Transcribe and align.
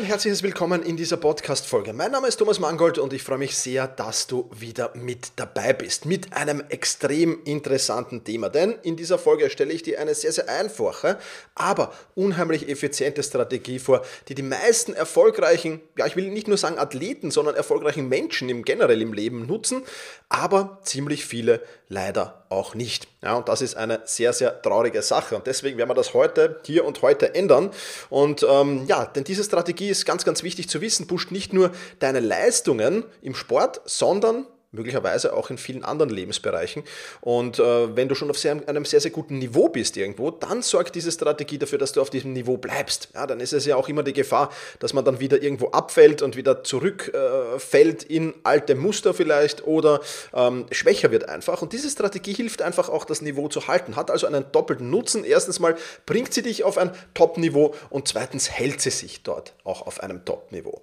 Ein 0.00 0.06
herzliches 0.06 0.42
Willkommen 0.42 0.82
in 0.82 0.96
dieser 0.96 1.18
Podcast-Folge. 1.18 1.92
Mein 1.92 2.10
Name 2.10 2.26
ist 2.26 2.38
Thomas 2.38 2.58
Mangold 2.58 2.96
und 2.96 3.12
ich 3.12 3.22
freue 3.22 3.36
mich 3.36 3.54
sehr, 3.54 3.86
dass 3.86 4.26
du 4.26 4.48
wieder 4.50 4.92
mit 4.94 5.32
dabei 5.36 5.74
bist. 5.74 6.06
Mit 6.06 6.32
einem 6.32 6.62
extrem 6.70 7.44
interessanten 7.44 8.24
Thema. 8.24 8.48
Denn 8.48 8.76
in 8.82 8.96
dieser 8.96 9.18
Folge 9.18 9.50
stelle 9.50 9.74
ich 9.74 9.82
dir 9.82 10.00
eine 10.00 10.14
sehr, 10.14 10.32
sehr 10.32 10.48
einfache, 10.48 11.18
aber 11.54 11.92
unheimlich 12.14 12.70
effiziente 12.70 13.22
Strategie 13.22 13.78
vor, 13.78 14.00
die 14.28 14.34
die 14.34 14.42
meisten 14.42 14.94
erfolgreichen, 14.94 15.82
ja, 15.98 16.06
ich 16.06 16.16
will 16.16 16.30
nicht 16.30 16.48
nur 16.48 16.56
sagen 16.56 16.78
Athleten, 16.78 17.30
sondern 17.30 17.54
erfolgreichen 17.54 18.08
Menschen 18.08 18.48
im 18.48 18.64
generell 18.64 19.02
im 19.02 19.12
Leben 19.12 19.44
nutzen, 19.44 19.82
aber 20.30 20.78
ziemlich 20.82 21.26
viele 21.26 21.60
leider 21.90 22.44
auch 22.48 22.74
nicht. 22.74 23.08
Ja, 23.22 23.34
und 23.34 23.48
das 23.48 23.60
ist 23.60 23.76
eine 23.76 24.00
sehr, 24.04 24.32
sehr 24.32 24.62
traurige 24.62 25.02
Sache. 25.02 25.36
Und 25.36 25.46
deswegen 25.46 25.76
werden 25.76 25.90
wir 25.90 25.94
das 25.94 26.14
heute, 26.14 26.60
hier 26.64 26.86
und 26.86 27.02
heute 27.02 27.34
ändern. 27.34 27.70
Und 28.08 28.46
ähm, 28.48 28.86
ja, 28.86 29.04
denn 29.04 29.24
diese 29.24 29.44
Strategie 29.44 29.90
ist 29.90 30.06
ganz, 30.06 30.24
ganz 30.24 30.42
wichtig 30.42 30.70
zu 30.70 30.80
wissen, 30.80 31.06
pusht 31.06 31.32
nicht 31.32 31.52
nur 31.52 31.72
deine 31.98 32.20
Leistungen 32.20 33.04
im 33.20 33.34
Sport, 33.34 33.82
sondern 33.84 34.46
möglicherweise 34.72 35.32
auch 35.32 35.50
in 35.50 35.58
vielen 35.58 35.84
anderen 35.84 36.10
Lebensbereichen. 36.10 36.84
Und 37.20 37.58
äh, 37.58 37.96
wenn 37.96 38.08
du 38.08 38.14
schon 38.14 38.30
auf 38.30 38.38
sehr, 38.38 38.56
einem 38.66 38.84
sehr, 38.84 39.00
sehr 39.00 39.10
guten 39.10 39.38
Niveau 39.38 39.68
bist 39.68 39.96
irgendwo, 39.96 40.30
dann 40.30 40.62
sorgt 40.62 40.94
diese 40.94 41.10
Strategie 41.10 41.58
dafür, 41.58 41.78
dass 41.78 41.92
du 41.92 42.00
auf 42.00 42.10
diesem 42.10 42.32
Niveau 42.32 42.56
bleibst. 42.56 43.08
Ja, 43.14 43.26
dann 43.26 43.40
ist 43.40 43.52
es 43.52 43.66
ja 43.66 43.76
auch 43.76 43.88
immer 43.88 44.02
die 44.02 44.12
Gefahr, 44.12 44.50
dass 44.78 44.92
man 44.92 45.04
dann 45.04 45.20
wieder 45.20 45.42
irgendwo 45.42 45.68
abfällt 45.68 46.22
und 46.22 46.36
wieder 46.36 46.62
zurückfällt 46.62 48.10
äh, 48.10 48.14
in 48.14 48.34
alte 48.44 48.74
Muster 48.74 49.12
vielleicht 49.12 49.66
oder 49.66 50.00
ähm, 50.34 50.66
schwächer 50.70 51.10
wird 51.10 51.28
einfach. 51.28 51.62
Und 51.62 51.72
diese 51.72 51.90
Strategie 51.90 52.34
hilft 52.34 52.62
einfach 52.62 52.88
auch, 52.88 53.04
das 53.04 53.22
Niveau 53.22 53.48
zu 53.48 53.66
halten, 53.66 53.96
hat 53.96 54.10
also 54.10 54.26
einen 54.26 54.44
doppelten 54.52 54.88
Nutzen. 54.90 55.24
Erstens 55.24 55.58
mal 55.58 55.74
bringt 56.06 56.32
sie 56.32 56.42
dich 56.42 56.62
auf 56.62 56.78
ein 56.78 56.92
Top-Niveau 57.14 57.74
und 57.88 58.06
zweitens 58.06 58.50
hält 58.50 58.80
sie 58.80 58.90
sich 58.90 59.22
dort 59.22 59.54
auch 59.64 59.86
auf 59.86 60.00
einem 60.00 60.24
Top-Niveau. 60.24 60.82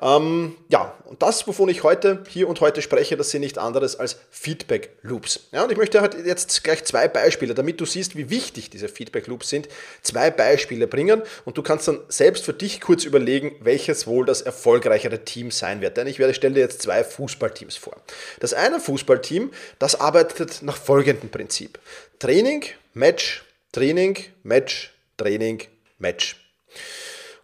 Ähm, 0.00 0.56
ja, 0.68 0.94
und 1.04 1.22
das, 1.22 1.46
wovon 1.46 1.68
ich 1.68 1.82
heute, 1.82 2.22
hier 2.28 2.48
und 2.48 2.60
heute 2.60 2.80
spreche, 2.80 3.17
das 3.18 3.30
sind 3.30 3.40
nicht 3.42 3.58
anderes 3.58 3.96
als 3.96 4.16
Feedback 4.30 4.96
Loops. 5.02 5.48
Ja, 5.52 5.64
und 5.64 5.72
ich 5.72 5.76
möchte 5.76 6.00
halt 6.00 6.14
jetzt 6.24 6.64
gleich 6.64 6.84
zwei 6.84 7.08
Beispiele, 7.08 7.54
damit 7.54 7.80
du 7.80 7.84
siehst, 7.84 8.16
wie 8.16 8.30
wichtig 8.30 8.70
diese 8.70 8.88
Feedback 8.88 9.26
Loops 9.26 9.50
sind, 9.50 9.68
zwei 10.02 10.30
Beispiele 10.30 10.86
bringen 10.86 11.22
und 11.44 11.58
du 11.58 11.62
kannst 11.62 11.88
dann 11.88 12.00
selbst 12.08 12.44
für 12.44 12.52
dich 12.52 12.80
kurz 12.80 13.04
überlegen, 13.04 13.56
welches 13.60 14.06
wohl 14.06 14.24
das 14.24 14.42
erfolgreichere 14.42 15.24
Team 15.24 15.50
sein 15.50 15.80
wird. 15.80 15.96
Denn 15.96 16.06
ich 16.06 16.18
werde 16.18 16.34
stelle 16.34 16.54
dir 16.54 16.60
jetzt 16.60 16.82
zwei 16.82 17.04
Fußballteams 17.04 17.76
vor. 17.76 17.96
Das 18.40 18.54
eine 18.54 18.80
Fußballteam, 18.80 19.50
das 19.78 20.00
arbeitet 20.00 20.62
nach 20.62 20.76
folgendem 20.76 21.30
Prinzip. 21.30 21.78
Training, 22.18 22.64
Match, 22.94 23.44
Training, 23.72 24.16
Match, 24.42 24.94
Training, 25.16 25.62
Match. 25.98 26.36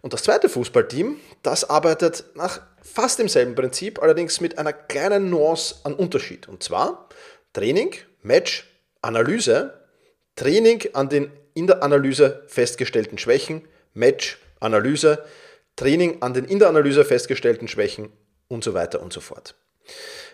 Und 0.01 0.13
das 0.13 0.23
zweite 0.23 0.49
Fußballteam, 0.49 1.19
das 1.41 1.69
arbeitet 1.69 2.25
nach 2.35 2.61
fast 2.85 3.19
demselben 3.19 3.55
Prinzip, 3.55 4.01
allerdings 4.01 4.39
mit 4.39 4.57
einer 4.57 4.71
kleinen 4.71 5.29
Nuance 5.29 5.75
an 5.83 5.95
Unterschied. 5.95 6.47
Und 6.47 6.63
zwar 6.63 7.09
Training, 7.53 7.95
Match, 8.21 8.69
Analyse, 9.01 9.73
Training 10.35 10.83
an 10.93 11.09
den 11.09 11.31
in 11.53 11.67
der 11.67 11.83
Analyse 11.83 12.43
festgestellten 12.47 13.17
Schwächen, 13.17 13.67
Match, 13.93 14.37
Analyse, 14.59 15.23
Training 15.75 16.21
an 16.21 16.33
den 16.33 16.45
in 16.45 16.59
der 16.59 16.69
Analyse 16.69 17.03
festgestellten 17.03 17.67
Schwächen 17.67 18.11
und 18.47 18.63
so 18.63 18.73
weiter 18.73 19.01
und 19.01 19.11
so 19.11 19.21
fort. 19.21 19.55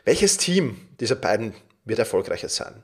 Welches 0.03 0.37
Team 0.37 0.87
dieser 0.99 1.15
beiden 1.15 1.53
wird 1.85 1.99
erfolgreicher 1.99 2.49
sein? 2.49 2.83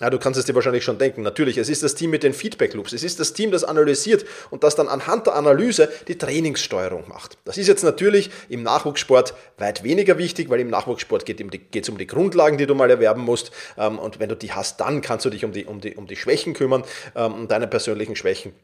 Ja, 0.00 0.08
du 0.08 0.18
kannst 0.18 0.38
es 0.38 0.46
dir 0.46 0.54
wahrscheinlich 0.54 0.84
schon 0.84 0.98
denken. 0.98 1.22
Natürlich, 1.22 1.58
es 1.58 1.68
ist 1.68 1.82
das 1.82 1.94
Team 1.94 2.10
mit 2.10 2.22
den 2.22 2.32
Feedback 2.32 2.74
Loops. 2.74 2.92
Es 2.92 3.02
ist 3.02 3.20
das 3.20 3.34
Team, 3.34 3.50
das 3.50 3.64
analysiert 3.64 4.24
und 4.50 4.64
das 4.64 4.74
dann 4.74 4.88
anhand 4.88 5.26
der 5.26 5.34
Analyse 5.34 5.90
die 6.08 6.16
Trainingssteuerung 6.16 7.06
macht. 7.08 7.36
Das 7.44 7.58
ist 7.58 7.68
jetzt 7.68 7.84
natürlich 7.84 8.30
im 8.48 8.62
Nachwuchssport 8.62 9.34
weit 9.58 9.84
weniger 9.84 10.16
wichtig, 10.16 10.48
weil 10.48 10.60
im 10.60 10.70
Nachwuchssport 10.70 11.26
geht 11.26 11.40
es 11.40 11.88
um 11.88 11.98
die 11.98 12.06
Grundlagen, 12.06 12.56
die 12.56 12.66
du 12.66 12.74
mal 12.74 12.90
erwerben 12.90 13.22
musst. 13.22 13.50
Ähm, 13.76 13.98
und 13.98 14.18
wenn 14.18 14.28
du 14.28 14.36
die 14.36 14.52
hast, 14.52 14.80
dann 14.80 15.02
kannst 15.02 15.26
du 15.26 15.30
dich 15.30 15.44
um 15.44 15.52
die, 15.52 15.66
um 15.66 15.80
die, 15.80 15.94
um 15.94 16.06
die 16.06 16.16
Schwächen 16.16 16.54
kümmern, 16.54 16.84
ähm, 17.14 17.34
um 17.34 17.48
deine 17.48 17.66
persönlichen 17.66 18.16
Schwächen 18.16 18.54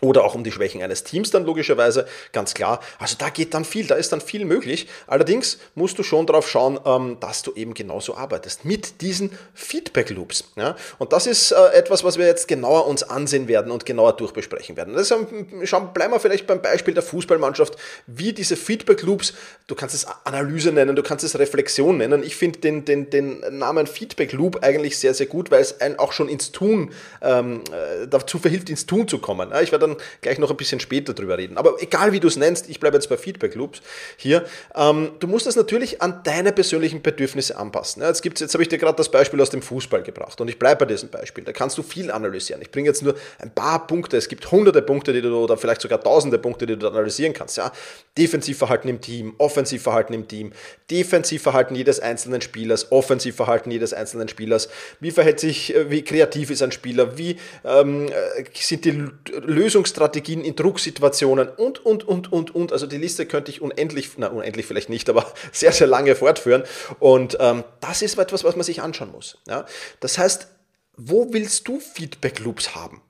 oder 0.00 0.24
auch 0.24 0.34
um 0.34 0.44
die 0.44 0.52
Schwächen 0.52 0.82
eines 0.82 1.04
Teams 1.04 1.30
dann 1.30 1.44
logischerweise, 1.44 2.06
ganz 2.32 2.54
klar. 2.54 2.80
Also 2.98 3.16
da 3.18 3.30
geht 3.30 3.54
dann 3.54 3.64
viel, 3.64 3.86
da 3.86 3.94
ist 3.94 4.12
dann 4.12 4.20
viel 4.20 4.44
möglich. 4.44 4.88
Allerdings 5.06 5.58
musst 5.74 5.98
du 5.98 6.02
schon 6.02 6.26
darauf 6.26 6.48
schauen, 6.48 6.78
ähm, 6.84 7.16
dass 7.20 7.42
du 7.42 7.52
eben 7.54 7.72
genauso 7.74 8.16
arbeitest 8.16 8.64
mit 8.64 9.00
diesen 9.00 9.30
Feedback 9.54 10.10
Loops. 10.10 10.52
Und 10.98 11.12
das 11.12 11.26
ist 11.26 11.52
äh, 11.52 11.68
etwas, 11.72 12.04
was 12.04 12.18
wir 12.18 12.26
jetzt 12.26 12.46
genauer 12.46 12.86
uns 12.86 13.02
ansehen 13.02 13.48
werden 13.48 13.72
und 13.72 13.86
genauer 13.86 14.16
durchbesprechen 14.16 14.76
werden. 14.76 14.94
Deshalb 14.94 15.94
bleiben 15.94 16.12
wir 16.12 16.20
vielleicht 16.20 16.46
beim 16.46 16.60
Beispiel 16.60 16.94
der 16.94 17.02
Fußballmannschaft, 17.02 17.76
wie 18.06 18.32
diese 18.32 18.56
Feedback 18.56 19.02
Loops, 19.02 19.32
du 19.66 19.74
kannst 19.74 19.94
es 19.94 20.06
Analyse 20.24 20.72
nennen, 20.72 20.94
du 20.94 21.02
kannst 21.02 21.24
es 21.24 21.38
Reflexion 21.38 21.98
nennen. 21.98 22.22
Ich 22.22 22.36
finde 22.36 22.58
den, 22.60 22.84
den, 22.84 23.10
den 23.10 23.40
Namen 23.58 23.86
Feedback 23.86 24.32
Loop 24.32 24.62
eigentlich 24.62 24.98
sehr, 24.98 25.14
sehr 25.14 25.26
gut, 25.26 25.50
weil 25.50 25.62
es 25.62 25.80
einen 25.80 25.98
auch 25.98 26.12
schon 26.12 26.28
ins 26.28 26.52
Tun, 26.52 26.92
ähm, 27.22 27.62
äh, 27.72 28.06
dazu 28.06 28.38
verhilft, 28.38 28.68
ins 28.68 28.86
Tun 28.86 29.08
zu 29.08 29.18
kommen. 29.18 29.52
Ich 29.62 29.72
werde 29.72 29.85
dann 29.86 29.96
gleich 30.20 30.38
noch 30.38 30.50
ein 30.50 30.56
bisschen 30.56 30.80
später 30.80 31.14
drüber 31.14 31.38
reden. 31.38 31.58
Aber 31.58 31.80
egal 31.80 32.12
wie 32.12 32.20
du 32.20 32.28
es 32.28 32.36
nennst, 32.36 32.68
ich 32.68 32.80
bleibe 32.80 32.96
jetzt 32.96 33.08
bei 33.08 33.16
Feedback 33.16 33.54
Loops 33.54 33.80
hier. 34.16 34.44
Ähm, 34.74 35.12
du 35.18 35.26
musst 35.26 35.46
das 35.46 35.56
natürlich 35.56 36.02
an 36.02 36.20
deine 36.24 36.52
persönlichen 36.52 37.02
Bedürfnisse 37.02 37.56
anpassen. 37.56 38.02
Ja, 38.02 38.08
jetzt, 38.08 38.22
gibt's, 38.22 38.40
jetzt 38.40 38.54
habe 38.54 38.62
ich 38.62 38.68
dir 38.68 38.78
gerade 38.78 38.96
das 38.96 39.10
Beispiel 39.10 39.40
aus 39.40 39.50
dem 39.50 39.62
Fußball 39.62 40.02
gebracht 40.02 40.40
und 40.40 40.48
ich 40.48 40.58
bleibe 40.58 40.86
bei 40.86 40.92
diesem 40.92 41.08
Beispiel. 41.08 41.44
Da 41.44 41.52
kannst 41.52 41.78
du 41.78 41.82
viel 41.82 42.10
analysieren. 42.10 42.62
Ich 42.62 42.70
bringe 42.70 42.88
jetzt 42.88 43.02
nur 43.02 43.14
ein 43.38 43.50
paar 43.50 43.86
Punkte. 43.86 44.16
Es 44.16 44.28
gibt 44.28 44.50
hunderte 44.50 44.82
Punkte, 44.82 45.12
die 45.12 45.22
du 45.22 45.36
oder 45.36 45.56
vielleicht 45.56 45.80
sogar 45.80 46.00
tausende 46.00 46.38
Punkte, 46.38 46.66
die 46.66 46.76
du 46.76 46.88
analysieren 46.88 47.32
kannst. 47.32 47.56
Ja? 47.56 47.72
Defensivverhalten 48.18 48.88
im 48.88 49.00
Team, 49.00 49.34
Offensivverhalten 49.38 50.14
im 50.14 50.28
Team, 50.28 50.52
Defensivverhalten 50.90 51.76
jedes 51.76 52.00
einzelnen 52.00 52.40
Spielers, 52.40 52.90
Offensivverhalten 52.90 53.70
jedes 53.70 53.92
einzelnen 53.92 54.28
Spielers. 54.28 54.68
Wie 55.00 55.10
verhält 55.10 55.40
sich, 55.40 55.74
äh, 55.74 55.90
wie 55.90 56.02
kreativ 56.02 56.50
ist 56.50 56.62
ein 56.62 56.72
Spieler? 56.72 57.18
Wie 57.18 57.36
ähm, 57.64 58.08
äh, 58.08 58.44
sind 58.54 58.84
die 58.84 59.04
Lösungen 59.42 59.75
Lösungsstrategien 59.76 60.42
in 60.42 60.56
Drucksituationen 60.56 61.48
und, 61.48 61.84
und, 61.84 62.08
und, 62.08 62.32
und, 62.32 62.54
und. 62.54 62.72
Also 62.72 62.86
die 62.86 62.96
Liste 62.96 63.26
könnte 63.26 63.50
ich 63.50 63.60
unendlich, 63.60 64.10
na 64.16 64.28
unendlich 64.28 64.64
vielleicht 64.64 64.88
nicht, 64.88 65.08
aber 65.10 65.26
sehr, 65.52 65.72
sehr 65.72 65.86
lange 65.86 66.14
fortführen. 66.14 66.64
Und 66.98 67.36
ähm, 67.40 67.62
das 67.80 68.00
ist 68.02 68.18
etwas, 68.18 68.42
was 68.44 68.56
man 68.56 68.64
sich 68.64 68.80
anschauen 68.80 69.12
muss. 69.12 69.38
Ja? 69.46 69.66
Das 70.00 70.16
heißt, 70.16 70.48
wo 70.96 71.32
willst 71.32 71.68
du 71.68 71.78
Feedback 71.78 72.40
Loops 72.40 72.74
haben? 72.74 73.02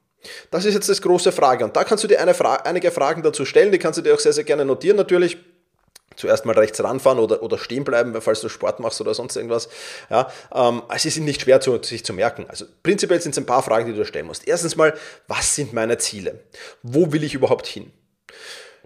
Das 0.51 0.65
ist 0.65 0.75
jetzt 0.75 0.89
das 0.89 1.01
große 1.01 1.31
Frage. 1.31 1.65
Und 1.65 1.77
da 1.77 1.85
kannst 1.85 2.03
du 2.03 2.09
dir 2.09 2.21
eine 2.21 2.35
Fra 2.35 2.57
einige 2.57 2.91
Fragen 2.91 3.23
dazu 3.23 3.45
stellen, 3.45 3.71
die 3.71 3.79
kannst 3.79 3.99
du 3.99 4.03
dir 4.03 4.13
auch 4.13 4.19
sehr, 4.19 4.33
sehr 4.33 4.43
gerne 4.43 4.65
notieren 4.65 4.97
natürlich 4.97 5.37
zuerst 6.17 6.45
mal 6.45 6.59
rechts 6.59 6.83
ranfahren 6.83 7.19
oder, 7.19 7.43
oder 7.43 7.59
stehen 7.59 7.85
bleiben, 7.85 8.19
falls 8.21 8.41
du 8.41 8.49
Sport 8.49 8.81
machst 8.81 9.01
oder 9.01 9.15
sonst 9.15 9.37
irgendwas. 9.37 9.69
Ja, 10.11 10.31
ähm, 10.55 10.83
also 10.89 11.09
sind 11.09 11.25
nicht 11.25 11.43
schwer 11.43 11.61
zu, 11.61 11.83
sich 11.83 12.05
zu 12.05 12.13
merken. 12.13 12.47
Also 12.49 12.65
prinzipiell 12.83 13.21
sind 13.21 13.33
es 13.33 13.39
ein 13.39 13.47
paar 13.47 13.63
Fragen, 13.63 13.87
die 13.87 13.97
du 13.97 14.05
stellen 14.05 14.27
musst. 14.27 14.47
Erstens 14.47 14.77
mal, 14.77 14.95
was 15.29 15.55
sind 15.55 15.73
meine 15.73 15.99
Ziele? 15.99 16.41
Wo 16.83 17.13
will 17.13 17.25
ich 17.25 17.35
überhaupt 17.35 17.67
hin? 17.67 17.93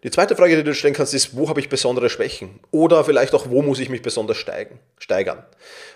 Die 0.03 0.11
zweite 0.11 0.35
Frage, 0.35 0.57
die 0.57 0.65
du 0.65 0.75
stellen 0.75 0.95
kannst, 0.95 1.13
ist, 1.13 1.37
wo 1.37 1.51
habe 1.51 1.61
ich 1.61 1.69
besondere 1.69 2.09
Schwächen? 2.09 2.59
Oder 2.71 3.05
vielleicht 3.05 3.35
auch, 3.35 3.51
wo 3.51 3.61
muss 3.61 3.81
ich 3.81 3.91
mich 3.91 4.01
besonders 4.01 4.39
steigen, 4.39 4.79
steigern? 4.99 5.45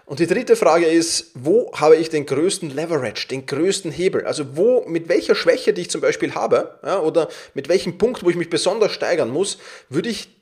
Und 0.05 0.19
die 0.19 0.27
dritte 0.27 0.57
Frage 0.57 0.85
ist, 0.85 1.31
wo 1.35 1.73
habe 1.73 1.97
ich 1.97 2.11
den 2.11 2.27
größten 2.27 2.69
Leverage, 2.69 3.29
den 3.29 3.47
größten 3.47 3.91
Hebel? 3.91 4.27
Also 4.27 4.59
wo, 4.59 4.85
mit 4.87 5.09
welcher 5.09 5.35
Schwäche, 5.35 5.73
die 5.73 5.83
ich 5.83 5.91
zum 5.91 6.03
Beispiel 6.03 6.35
habe, 6.35 6.79
ja, 6.85 7.01
oder 7.01 7.29
mit 7.55 7.71
welchem 7.71 7.97
Punkt, 7.97 8.23
wo 8.23 8.29
ich 8.29 8.37
mich 8.37 8.51
besonders 8.51 8.93
steigern 8.93 9.31
muss, 9.31 9.57
würde 9.89 10.11
ich 10.11 10.34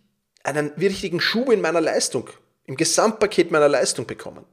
einen 0.44 0.70
richtigen 0.78 1.20
Schub 1.20 1.50
in 1.50 1.60
meiner 1.60 1.80
Leistung, 1.80 2.30
im 2.66 2.76
Gesamtpaket 2.76 3.50
meiner 3.50 3.68
Leistung 3.68 4.06
bekommen? 4.06 4.44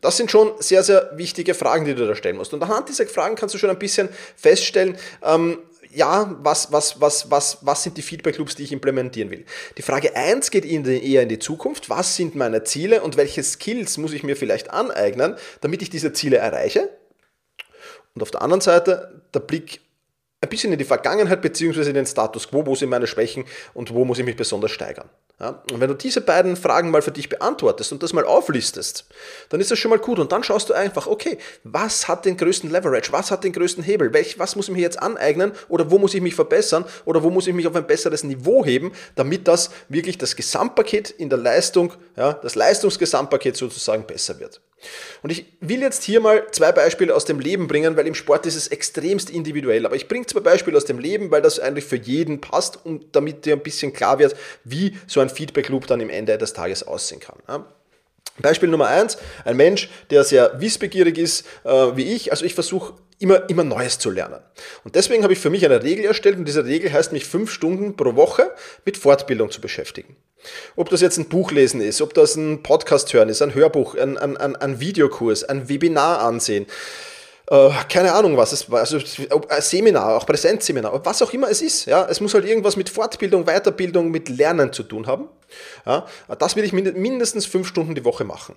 Das 0.00 0.16
sind 0.16 0.30
schon 0.30 0.52
sehr, 0.60 0.82
sehr 0.82 1.10
wichtige 1.14 1.54
Fragen, 1.54 1.84
die 1.84 1.94
du 1.94 2.06
da 2.06 2.14
stellen 2.14 2.36
musst. 2.36 2.54
Und 2.54 2.62
anhand 2.62 2.88
dieser 2.88 3.06
Fragen 3.06 3.36
kannst 3.36 3.54
du 3.54 3.58
schon 3.58 3.70
ein 3.70 3.78
bisschen 3.78 4.08
feststellen, 4.36 4.96
ähm, 5.22 5.58
ja, 5.92 6.36
was, 6.40 6.70
was, 6.72 7.00
was, 7.00 7.30
was, 7.30 7.58
was 7.62 7.82
sind 7.82 7.96
die 7.96 8.02
Feedback 8.02 8.38
Loops, 8.38 8.54
die 8.54 8.62
ich 8.62 8.72
implementieren 8.72 9.30
will? 9.30 9.44
Die 9.76 9.82
Frage 9.82 10.14
1 10.14 10.50
geht 10.50 10.64
in 10.64 10.84
die, 10.84 11.12
eher 11.12 11.22
in 11.22 11.28
die 11.28 11.38
Zukunft. 11.38 11.90
Was 11.90 12.16
sind 12.16 12.36
meine 12.36 12.62
Ziele 12.64 13.02
und 13.02 13.16
welche 13.16 13.42
Skills 13.42 13.98
muss 13.98 14.12
ich 14.12 14.22
mir 14.22 14.36
vielleicht 14.36 14.70
aneignen, 14.70 15.36
damit 15.60 15.82
ich 15.82 15.90
diese 15.90 16.12
Ziele 16.12 16.36
erreiche? 16.36 16.90
Und 18.14 18.22
auf 18.22 18.30
der 18.30 18.42
anderen 18.42 18.60
Seite 18.60 19.22
der 19.34 19.40
Blick 19.40 19.80
ein 20.42 20.48
bisschen 20.48 20.72
in 20.72 20.78
die 20.78 20.86
Vergangenheit 20.86 21.42
beziehungsweise 21.42 21.90
in 21.90 21.96
den 21.96 22.06
Status 22.06 22.48
quo, 22.48 22.64
wo 22.64 22.74
sind 22.74 22.88
meine 22.88 23.06
Schwächen 23.06 23.44
und 23.74 23.92
wo 23.92 24.06
muss 24.06 24.18
ich 24.18 24.24
mich 24.24 24.36
besonders 24.36 24.70
steigern. 24.70 25.10
Ja? 25.38 25.62
Und 25.70 25.80
wenn 25.80 25.88
du 25.88 25.94
diese 25.94 26.22
beiden 26.22 26.56
Fragen 26.56 26.90
mal 26.90 27.02
für 27.02 27.10
dich 27.10 27.28
beantwortest 27.28 27.92
und 27.92 28.02
das 28.02 28.14
mal 28.14 28.24
auflistest, 28.24 29.04
dann 29.50 29.60
ist 29.60 29.70
das 29.70 29.78
schon 29.78 29.90
mal 29.90 29.98
gut. 29.98 30.18
Und 30.18 30.32
dann 30.32 30.42
schaust 30.42 30.70
du 30.70 30.72
einfach, 30.74 31.06
okay, 31.06 31.36
was 31.62 32.08
hat 32.08 32.24
den 32.24 32.38
größten 32.38 32.70
Leverage? 32.70 33.12
Was 33.12 33.30
hat 33.30 33.44
den 33.44 33.52
größten 33.52 33.84
Hebel? 33.84 34.14
Welch, 34.14 34.38
was 34.38 34.56
muss 34.56 34.68
ich 34.68 34.74
mir 34.74 34.80
jetzt 34.80 35.00
aneignen? 35.00 35.52
Oder 35.68 35.90
wo 35.90 35.98
muss 35.98 36.14
ich 36.14 36.22
mich 36.22 36.34
verbessern? 36.34 36.86
Oder 37.04 37.22
wo 37.22 37.28
muss 37.28 37.46
ich 37.46 37.52
mich 37.52 37.66
auf 37.66 37.76
ein 37.76 37.86
besseres 37.86 38.24
Niveau 38.24 38.64
heben, 38.64 38.92
damit 39.16 39.46
das 39.46 39.70
wirklich 39.90 40.16
das 40.16 40.36
Gesamtpaket 40.36 41.10
in 41.10 41.28
der 41.28 41.38
Leistung, 41.38 41.92
ja, 42.16 42.32
das 42.32 42.54
Leistungsgesamtpaket 42.54 43.58
sozusagen 43.58 44.06
besser 44.06 44.40
wird. 44.40 44.62
Und 45.22 45.30
ich 45.30 45.46
will 45.60 45.80
jetzt 45.80 46.02
hier 46.02 46.20
mal 46.20 46.46
zwei 46.52 46.72
Beispiele 46.72 47.14
aus 47.14 47.24
dem 47.24 47.40
Leben 47.40 47.68
bringen, 47.68 47.96
weil 47.96 48.06
im 48.06 48.14
Sport 48.14 48.46
ist 48.46 48.56
es 48.56 48.68
extremst 48.68 49.30
individuell. 49.30 49.86
Aber 49.86 49.96
ich 49.96 50.08
bringe 50.08 50.26
zwei 50.26 50.40
Beispiele 50.40 50.76
aus 50.76 50.84
dem 50.84 50.98
Leben, 50.98 51.30
weil 51.30 51.42
das 51.42 51.60
eigentlich 51.60 51.84
für 51.84 51.96
jeden 51.96 52.40
passt 52.40 52.78
und 52.84 53.14
damit 53.14 53.44
dir 53.44 53.54
ein 53.54 53.62
bisschen 53.62 53.92
klar 53.92 54.18
wird, 54.18 54.34
wie 54.64 54.96
so 55.06 55.20
ein 55.20 55.30
Feedback 55.30 55.68
Loop 55.68 55.86
dann 55.86 56.00
im 56.00 56.10
Ende 56.10 56.38
des 56.38 56.52
Tages 56.52 56.82
aussehen 56.82 57.20
kann. 57.20 57.64
Beispiel 58.40 58.68
Nummer 58.68 58.88
eins: 58.88 59.18
ein 59.44 59.56
Mensch, 59.56 59.90
der 60.10 60.24
sehr 60.24 60.60
wissbegierig 60.60 61.18
ist 61.18 61.46
äh, 61.64 61.70
wie 61.96 62.14
ich. 62.14 62.30
Also 62.30 62.44
ich 62.44 62.54
versuche 62.54 62.94
immer, 63.18 63.48
immer 63.48 63.64
Neues 63.64 63.98
zu 63.98 64.10
lernen. 64.10 64.40
Und 64.84 64.94
deswegen 64.94 65.22
habe 65.22 65.32
ich 65.32 65.38
für 65.38 65.50
mich 65.50 65.64
eine 65.64 65.82
Regel 65.82 66.04
erstellt 66.04 66.38
und 66.38 66.46
diese 66.46 66.64
Regel 66.64 66.92
heißt, 66.92 67.12
mich 67.12 67.26
fünf 67.26 67.52
Stunden 67.52 67.96
pro 67.96 68.16
Woche 68.16 68.50
mit 68.84 68.96
Fortbildung 68.96 69.50
zu 69.50 69.60
beschäftigen. 69.60 70.16
Ob 70.76 70.88
das 70.90 71.00
jetzt 71.00 71.18
ein 71.18 71.28
Buch 71.28 71.50
lesen 71.50 71.80
ist, 71.80 72.00
ob 72.00 72.14
das 72.14 72.36
ein 72.36 72.62
Podcast 72.62 73.12
hören 73.12 73.28
ist, 73.28 73.42
ein 73.42 73.54
Hörbuch, 73.54 73.94
ein, 73.94 74.18
ein, 74.18 74.36
ein, 74.36 74.56
ein 74.56 74.80
Videokurs, 74.80 75.44
ein 75.44 75.68
Webinar 75.68 76.20
ansehen, 76.20 76.66
äh, 77.50 77.70
keine 77.88 78.12
Ahnung 78.12 78.36
was 78.36 78.52
es 78.52 78.70
also 78.72 78.98
ein 78.98 79.60
Seminar, 79.60 80.16
auch 80.16 80.24
Präsenzseminar, 80.24 81.04
was 81.04 81.20
auch 81.20 81.32
immer 81.32 81.50
es 81.50 81.60
ist. 81.60 81.86
Ja, 81.86 82.06
es 82.08 82.20
muss 82.20 82.32
halt 82.32 82.44
irgendwas 82.44 82.76
mit 82.76 82.88
Fortbildung, 82.88 83.44
Weiterbildung, 83.44 84.10
mit 84.10 84.28
Lernen 84.28 84.72
zu 84.72 84.84
tun 84.84 85.08
haben. 85.08 85.28
Ja, 85.84 86.06
das 86.38 86.54
will 86.54 86.62
ich 86.62 86.72
mindestens 86.72 87.46
fünf 87.46 87.66
Stunden 87.66 87.96
die 87.96 88.04
Woche 88.04 88.22
machen. 88.22 88.54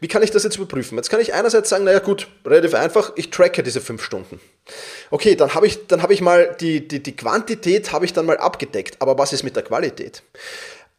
Wie 0.00 0.08
kann 0.08 0.22
ich 0.22 0.30
das 0.30 0.44
jetzt 0.44 0.56
überprüfen? 0.56 0.96
Jetzt 0.96 1.10
kann 1.10 1.20
ich 1.20 1.34
einerseits 1.34 1.68
sagen, 1.68 1.84
naja 1.84 1.98
gut, 1.98 2.26
relativ 2.46 2.72
einfach, 2.74 3.12
ich 3.16 3.28
tracke 3.28 3.62
diese 3.62 3.82
fünf 3.82 4.02
Stunden. 4.02 4.40
Okay, 5.10 5.36
dann 5.36 5.54
habe 5.54 5.66
ich, 5.66 5.80
habe 5.90 6.14
ich 6.14 6.22
mal 6.22 6.56
die, 6.58 6.88
die, 6.88 7.02
die 7.02 7.14
Quantität 7.14 7.92
habe 7.92 8.06
ich 8.06 8.14
dann 8.14 8.24
mal 8.24 8.38
abgedeckt, 8.38 8.96
aber 9.00 9.18
was 9.18 9.34
ist 9.34 9.42
mit 9.42 9.56
der 9.56 9.62
Qualität? 9.62 10.22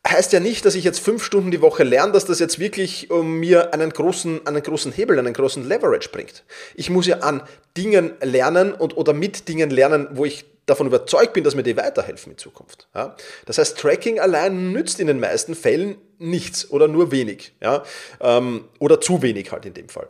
Heißt 0.08 0.34
ja 0.34 0.40
nicht, 0.40 0.66
dass 0.66 0.76
ich 0.76 0.84
jetzt 0.84 1.00
fünf 1.00 1.24
Stunden 1.24 1.52
die 1.52 1.62
Woche 1.62 1.84
lerne, 1.84 2.12
dass 2.12 2.26
das 2.26 2.40
jetzt 2.40 2.60
wirklich 2.60 3.10
um, 3.10 3.40
mir 3.40 3.74
einen 3.74 3.90
großen, 3.90 4.46
einen 4.46 4.62
großen 4.62 4.92
Hebel, 4.92 5.18
einen 5.18 5.34
großen 5.34 5.68
Leverage 5.68 6.10
bringt. 6.10 6.44
Ich 6.76 6.90
muss 6.90 7.08
ja 7.08 7.20
an 7.20 7.42
Dingen 7.78 8.14
lernen 8.22 8.74
und 8.74 8.98
oder 8.98 9.14
mit 9.14 9.48
Dingen 9.48 9.70
lernen, 9.70 10.08
wo 10.12 10.26
ich 10.26 10.46
davon 10.66 10.88
überzeugt 10.88 11.34
bin, 11.34 11.44
dass 11.44 11.56
mir 11.56 11.64
die 11.64 11.76
weiterhelfen 11.76 12.34
in 12.34 12.38
Zukunft. 12.38 12.88
Ja? 12.96 13.16
Das 13.46 13.58
heißt, 13.58 13.78
Tracking 13.78 14.20
allein 14.20 14.72
nützt 14.72 15.00
in 15.00 15.08
den 15.08 15.20
meisten 15.20 15.56
Fällen 15.56 15.98
nichts 16.20 16.70
oder 16.70 16.88
nur 16.88 17.12
wenig. 17.12 17.54
Ja? 17.62 17.84
Ähm, 18.22 18.66
oder 18.80 19.02
zu 19.02 19.22
wenig 19.22 19.52
halt 19.52 19.66
in 19.66 19.74
dem 19.74 19.90
Fall. 19.90 20.08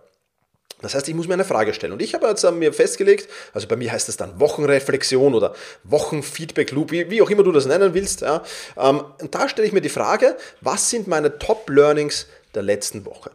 Das 0.84 0.94
heißt, 0.94 1.08
ich 1.08 1.16
muss 1.16 1.28
mir 1.28 1.34
eine 1.34 1.46
Frage 1.46 1.74
stellen. 1.74 1.94
Und 1.94 2.02
ich 2.02 2.14
habe 2.14 2.28
jetzt 2.28 2.44
mir 2.52 2.74
festgelegt, 2.74 3.30
also 3.54 3.68
bei 3.68 3.76
mir 3.76 3.92
heißt 3.92 4.08
das 4.08 4.18
dann 4.18 4.40
Wochenreflexion 4.40 5.34
oder 5.34 5.54
Wochenfeedback-Loop, 5.86 6.92
wie, 6.92 7.10
wie, 7.10 7.22
auch 7.22 7.30
immer 7.30 7.44
du 7.44 7.52
das 7.52 7.66
nennen 7.66 7.94
willst. 7.94 8.22
Ja. 8.22 8.44
Ähm, 8.78 9.04
und 9.20 9.34
da 9.34 9.50
stelle 9.50 9.68
ich 9.68 9.74
mir 9.74 9.82
die 9.82 9.90
Frage, 9.90 10.36
was 10.62 10.90
sind 10.90 11.08
meine 11.08 11.40
Top-Learnings 11.40 12.28
der 12.54 12.64
letzten 12.64 13.06
Woche? 13.06 13.32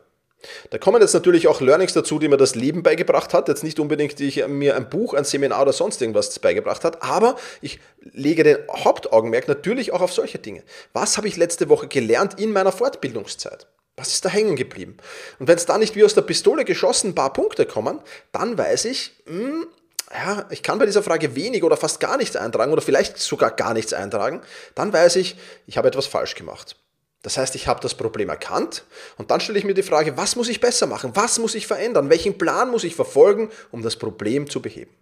Da 0.70 0.78
kommen 0.78 1.00
jetzt 1.00 1.14
natürlich 1.14 1.48
auch 1.48 1.60
Learnings 1.60 1.94
dazu, 1.94 2.18
die 2.18 2.28
mir 2.28 2.36
das 2.36 2.54
Leben 2.54 2.82
beigebracht 2.82 3.34
hat. 3.34 3.48
Jetzt 3.48 3.64
nicht 3.64 3.80
unbedingt, 3.80 4.18
die 4.18 4.26
ich 4.26 4.46
mir 4.46 4.76
ein 4.76 4.88
Buch, 4.88 5.14
ein 5.14 5.24
Seminar 5.24 5.62
oder 5.62 5.72
sonst 5.72 6.00
irgendwas 6.00 6.38
beigebracht 6.38 6.84
hat, 6.84 7.02
aber 7.02 7.36
ich 7.60 7.80
lege 8.12 8.44
den 8.44 8.58
Hauptaugenmerk 8.70 9.48
natürlich 9.48 9.92
auch 9.92 10.00
auf 10.00 10.12
solche 10.12 10.38
Dinge. 10.38 10.62
Was 10.92 11.16
habe 11.16 11.26
ich 11.26 11.36
letzte 11.36 11.68
Woche 11.68 11.88
gelernt 11.88 12.38
in 12.38 12.52
meiner 12.52 12.72
Fortbildungszeit? 12.72 13.66
Was 13.98 14.14
ist 14.14 14.24
da 14.24 14.28
hängen 14.28 14.56
geblieben? 14.56 14.96
Und 15.38 15.48
wenn 15.48 15.56
es 15.56 15.66
da 15.66 15.76
nicht 15.76 15.96
wie 15.96 16.04
aus 16.04 16.14
der 16.14 16.22
Pistole 16.22 16.64
geschossen 16.64 17.10
ein 17.10 17.14
paar 17.14 17.32
Punkte 17.32 17.66
kommen, 17.66 18.00
dann 18.32 18.56
weiß 18.56 18.84
ich, 18.86 19.12
mh, 19.26 19.34
hm, 19.34 19.66
ja, 20.12 20.46
ich 20.50 20.62
kann 20.62 20.78
bei 20.78 20.86
dieser 20.86 21.02
Frage 21.02 21.34
wenig 21.34 21.64
oder 21.64 21.76
fast 21.76 22.00
gar 22.00 22.16
nichts 22.16 22.36
eintragen 22.36 22.72
oder 22.72 22.80
vielleicht 22.80 23.18
sogar 23.18 23.50
gar 23.50 23.74
nichts 23.74 23.92
eintragen, 23.92 24.40
dann 24.74 24.92
weiß 24.92 25.16
ich, 25.16 25.36
ich 25.66 25.76
habe 25.76 25.88
etwas 25.88 26.06
falsch 26.06 26.34
gemacht. 26.34 26.76
Das 27.22 27.36
heißt, 27.36 27.56
ich 27.56 27.66
habe 27.66 27.80
das 27.80 27.94
Problem 27.94 28.28
erkannt 28.28 28.84
und 29.16 29.30
dann 29.30 29.40
stelle 29.40 29.58
ich 29.58 29.64
mir 29.64 29.74
die 29.74 29.82
Frage, 29.82 30.16
was 30.16 30.36
muss 30.36 30.48
ich 30.48 30.60
besser 30.60 30.86
machen? 30.86 31.10
Was 31.14 31.38
muss 31.38 31.56
ich 31.56 31.66
verändern? 31.66 32.08
Welchen 32.08 32.38
Plan 32.38 32.70
muss 32.70 32.84
ich 32.84 32.94
verfolgen, 32.94 33.50
um 33.72 33.82
das 33.82 33.96
Problem 33.96 34.48
zu 34.48 34.62
beheben? 34.62 34.94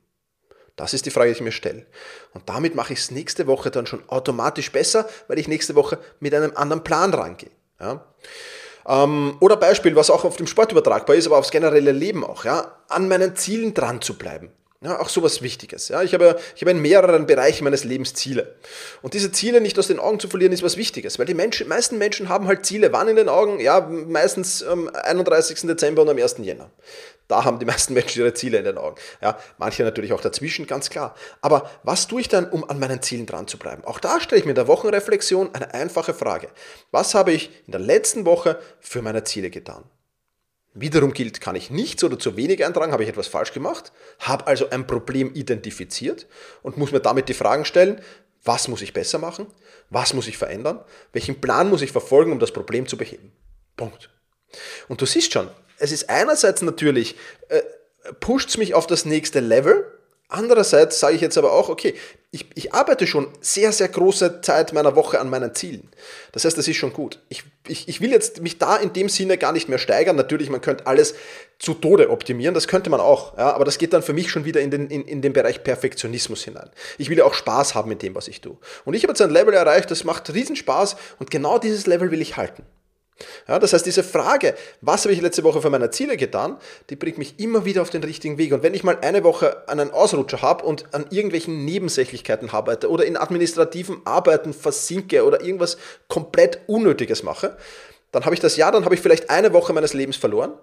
Das 0.76 0.93
ist 0.93 1.06
die 1.06 1.10
Frage, 1.10 1.31
die 1.31 1.37
ich 1.37 1.43
mir 1.43 1.52
stelle. 1.52 1.87
Und 2.32 2.48
damit 2.48 2.75
mache 2.75 2.93
ich 2.94 3.00
es 3.00 3.10
nächste 3.10 3.46
Woche 3.46 3.70
dann 3.70 3.87
schon 3.87 4.06
automatisch 4.08 4.72
besser, 4.72 5.08
weil 5.28 5.38
ich 5.38 5.48
nächste 5.48 5.75
Woche 5.75 5.98
mit 6.20 6.34
einem 6.34 6.52
anderen 6.54 6.84
Plan 6.84 7.12
rangehe. 7.14 7.50
Ja? 7.81 8.04
Ähm, 8.86 9.36
oder 9.40 9.56
Beispiel, 9.56 9.96
was 9.96 10.10
auch 10.10 10.24
auf 10.24 10.36
dem 10.36 10.46
Sport 10.46 10.72
übertragbar 10.72 11.16
ist, 11.16 11.26
aber 11.26 11.38
aufs 11.38 11.50
generelle 11.50 11.92
Leben 11.92 12.24
auch, 12.24 12.44
ja, 12.44 12.72
an 12.88 13.08
meinen 13.08 13.36
Zielen 13.36 13.74
dran 13.74 14.00
zu 14.00 14.16
bleiben. 14.16 14.50
Ja, 14.86 15.00
auch 15.00 15.08
sowas 15.08 15.42
Wichtiges. 15.42 15.88
Ja, 15.88 16.04
ich, 16.04 16.14
habe, 16.14 16.38
ich 16.54 16.62
habe 16.62 16.70
in 16.70 16.80
mehreren 16.80 17.26
Bereichen 17.26 17.64
meines 17.64 17.82
Lebens 17.82 18.14
Ziele. 18.14 18.54
Und 19.02 19.14
diese 19.14 19.32
Ziele 19.32 19.60
nicht 19.60 19.76
aus 19.80 19.88
den 19.88 19.98
Augen 19.98 20.20
zu 20.20 20.28
verlieren, 20.28 20.52
ist 20.52 20.62
was 20.62 20.76
Wichtiges, 20.76 21.18
weil 21.18 21.26
die 21.26 21.34
Menschen, 21.34 21.66
meisten 21.66 21.98
Menschen 21.98 22.28
haben 22.28 22.46
halt 22.46 22.64
Ziele. 22.64 22.92
Wann 22.92 23.08
in 23.08 23.16
den 23.16 23.28
Augen? 23.28 23.58
Ja, 23.58 23.80
meistens 23.80 24.62
am 24.62 24.88
31. 24.88 25.62
Dezember 25.62 26.02
und 26.02 26.08
am 26.10 26.18
1. 26.18 26.36
Jänner. 26.38 26.70
Da 27.26 27.44
haben 27.44 27.58
die 27.58 27.64
meisten 27.66 27.94
Menschen 27.94 28.20
ihre 28.20 28.32
Ziele 28.34 28.58
in 28.58 28.64
den 28.64 28.78
Augen. 28.78 28.94
Ja, 29.20 29.36
manche 29.58 29.82
natürlich 29.82 30.12
auch 30.12 30.20
dazwischen, 30.20 30.68
ganz 30.68 30.88
klar. 30.88 31.16
Aber 31.40 31.68
was 31.82 32.06
tue 32.06 32.20
ich 32.20 32.28
dann, 32.28 32.48
um 32.48 32.62
an 32.70 32.78
meinen 32.78 33.02
Zielen 33.02 33.26
dran 33.26 33.48
zu 33.48 33.58
bleiben? 33.58 33.84
Auch 33.84 33.98
da 33.98 34.20
stelle 34.20 34.38
ich 34.38 34.44
mir 34.44 34.52
in 34.52 34.56
der 34.56 34.68
Wochenreflexion 34.68 35.52
eine 35.52 35.74
einfache 35.74 36.14
Frage. 36.14 36.46
Was 36.92 37.16
habe 37.16 37.32
ich 37.32 37.50
in 37.66 37.72
der 37.72 37.80
letzten 37.80 38.24
Woche 38.24 38.60
für 38.78 39.02
meine 39.02 39.24
Ziele 39.24 39.50
getan? 39.50 39.82
Wiederum 40.78 41.12
gilt, 41.12 41.40
kann 41.40 41.56
ich 41.56 41.70
nichts 41.70 42.05
oder 42.05 42.19
zu 42.19 42.37
wenig 42.37 42.64
eintragen, 42.64 42.93
habe 42.93 43.02
ich 43.02 43.08
etwas 43.08 43.28
falsch 43.28 43.52
gemacht, 43.52 43.93
habe 44.20 44.46
also 44.46 44.69
ein 44.70 44.87
Problem 44.87 45.32
identifiziert 45.34 46.26
und 46.62 46.76
muss 46.76 46.93
mir 46.93 47.00
damit 47.00 47.28
die 47.28 47.34
Fragen 47.34 47.64
stellen, 47.64 48.00
was 48.44 48.69
muss 48.69 48.82
ich 48.82 48.93
besser 48.93 49.19
machen, 49.19 49.46
was 49.90 50.12
muss 50.12 50.28
ich 50.28 50.37
verändern, 50.37 50.84
welchen 51.12 51.40
Plan 51.40 51.70
muss 51.70 51.82
ich 51.82 51.93
verfolgen, 51.93 52.31
um 52.31 52.38
das 52.38 52.52
Problem 52.52 52.87
zu 52.87 52.96
beheben. 52.96 53.32
Punkt. 53.76 54.11
Und 54.88 55.00
du 55.00 55.06
siehst 55.06 55.32
schon, 55.32 55.49
es 55.78 55.93
ist 55.93 56.11
einerseits 56.11 56.62
natürlich, 56.62 57.17
äh, 57.49 57.62
pusht 58.20 58.56
mich 58.58 58.75
auf 58.75 58.87
das 58.87 59.05
nächste 59.05 59.40
Level, 59.40 59.84
Andererseits 60.29 60.99
sage 60.99 61.14
ich 61.14 61.20
jetzt 61.20 61.38
aber 61.38 61.52
auch, 61.52 61.69
okay, 61.69 61.94
ich, 62.32 62.46
ich, 62.55 62.75
arbeite 62.75 63.06
schon 63.06 63.28
sehr, 63.40 63.73
sehr 63.73 63.88
große 63.88 64.40
Zeit 64.40 64.73
meiner 64.73 64.96
Woche 64.96 65.20
an 65.20 65.31
meinen 65.31 65.55
Zielen. 65.55 65.88
Das 66.32 66.44
heißt, 66.44 66.58
das 66.58 66.69
ist 66.69 66.76
schon 66.76 66.93
gut. 66.93 67.20
Ich, 67.28 67.44
ich, 67.67 67.88
ich 67.88 68.00
will 68.00 68.11
jetzt 68.11 68.43
mich 68.43 68.58
da 68.58 68.76
in 68.76 68.93
dem 68.93 69.08
Sinne 69.08 69.38
gar 69.38 69.52
nicht 69.52 69.69
mehr 69.69 69.78
steigern. 69.78 70.17
Natürlich, 70.17 70.50
man 70.50 70.61
könnte 70.61 70.87
alles 70.87 71.14
zu 71.58 71.73
Tode 71.75 72.11
optimieren, 72.11 72.52
das 72.52 72.69
könnte 72.69 72.90
man 72.90 73.00
auch. 73.00 73.38
Ja, 73.38 73.55
aber 73.55 73.64
das 73.64 73.78
geht 73.78 73.93
dann 73.93 74.02
für 74.02 74.12
mich 74.12 74.31
schon 74.31 74.44
wieder 74.44 74.61
in 74.61 74.70
den, 74.70 74.90
in, 74.90 75.05
in 75.05 75.23
den 75.23 75.32
Bereich 75.32 75.62
Perfektionismus 75.62 76.43
hinein. 76.43 76.69
Ich 76.98 77.08
will 77.08 77.17
ja 77.17 77.24
auch 77.24 77.34
Spaß 77.34 77.74
haben 77.74 77.89
mit 77.89 78.03
dem, 78.03 78.15
was 78.15 78.29
ich 78.29 78.41
tue. 78.41 78.58
Und 78.84 78.94
ich 78.94 79.05
habe 79.05 79.12
jetzt 79.12 79.22
ein 79.22 79.31
Level 79.31 79.55
erreicht, 79.55 79.91
das 79.91 80.05
macht 80.05 80.32
riesen 80.34 80.56
Spaß 80.56 80.96
und 81.19 81.31
genau 81.31 81.58
dieses 81.58 81.86
Level 81.86 82.10
will 82.10 82.20
ich 82.20 82.36
halten. 82.36 82.65
Ja, 83.49 83.58
das 83.58 83.73
heißt, 83.73 83.87
diese 83.87 84.03
Frage, 84.03 84.55
was 84.82 85.05
habe 85.05 85.15
ich 85.15 85.20
letzte 85.23 85.43
Woche 85.43 85.63
für 85.63 85.70
meine 85.70 85.91
Ziele 85.91 86.17
getan, 86.17 86.58
die 86.91 86.96
bringt 86.96 87.17
mich 87.17 87.39
immer 87.41 87.65
wieder 87.65 87.81
auf 87.81 87.91
den 87.91 88.05
richtigen 88.05 88.37
Weg. 88.37 88.53
Und 88.53 88.63
wenn 88.63 88.75
ich 88.75 88.85
mal 88.85 88.99
eine 89.01 89.25
Woche 89.25 89.69
einen 89.69 89.91
Ausrutscher 89.91 90.43
habe 90.43 90.65
und 90.65 90.94
an 90.94 91.06
irgendwelchen 91.11 91.65
Nebensächlichkeiten 91.65 92.51
arbeite 92.51 92.91
oder 92.91 93.06
in 93.06 93.17
administrativen 93.17 94.03
Arbeiten 94.05 94.53
versinke 94.53 95.25
oder 95.25 95.41
irgendwas 95.41 95.79
komplett 96.08 96.61
Unnötiges 96.67 97.23
mache, 97.23 97.56
dann 98.17 98.25
habe 98.25 98.35
ich 98.35 98.41
das 98.41 98.56
Jahr, 98.56 98.73
dann 98.73 98.87
habe 98.87 98.94
ich 98.94 99.03
vielleicht 99.03 99.29
eine 99.29 99.53
Woche 99.53 99.75
meines 99.75 99.93
Lebens 99.93 100.17
verloren, 100.17 100.55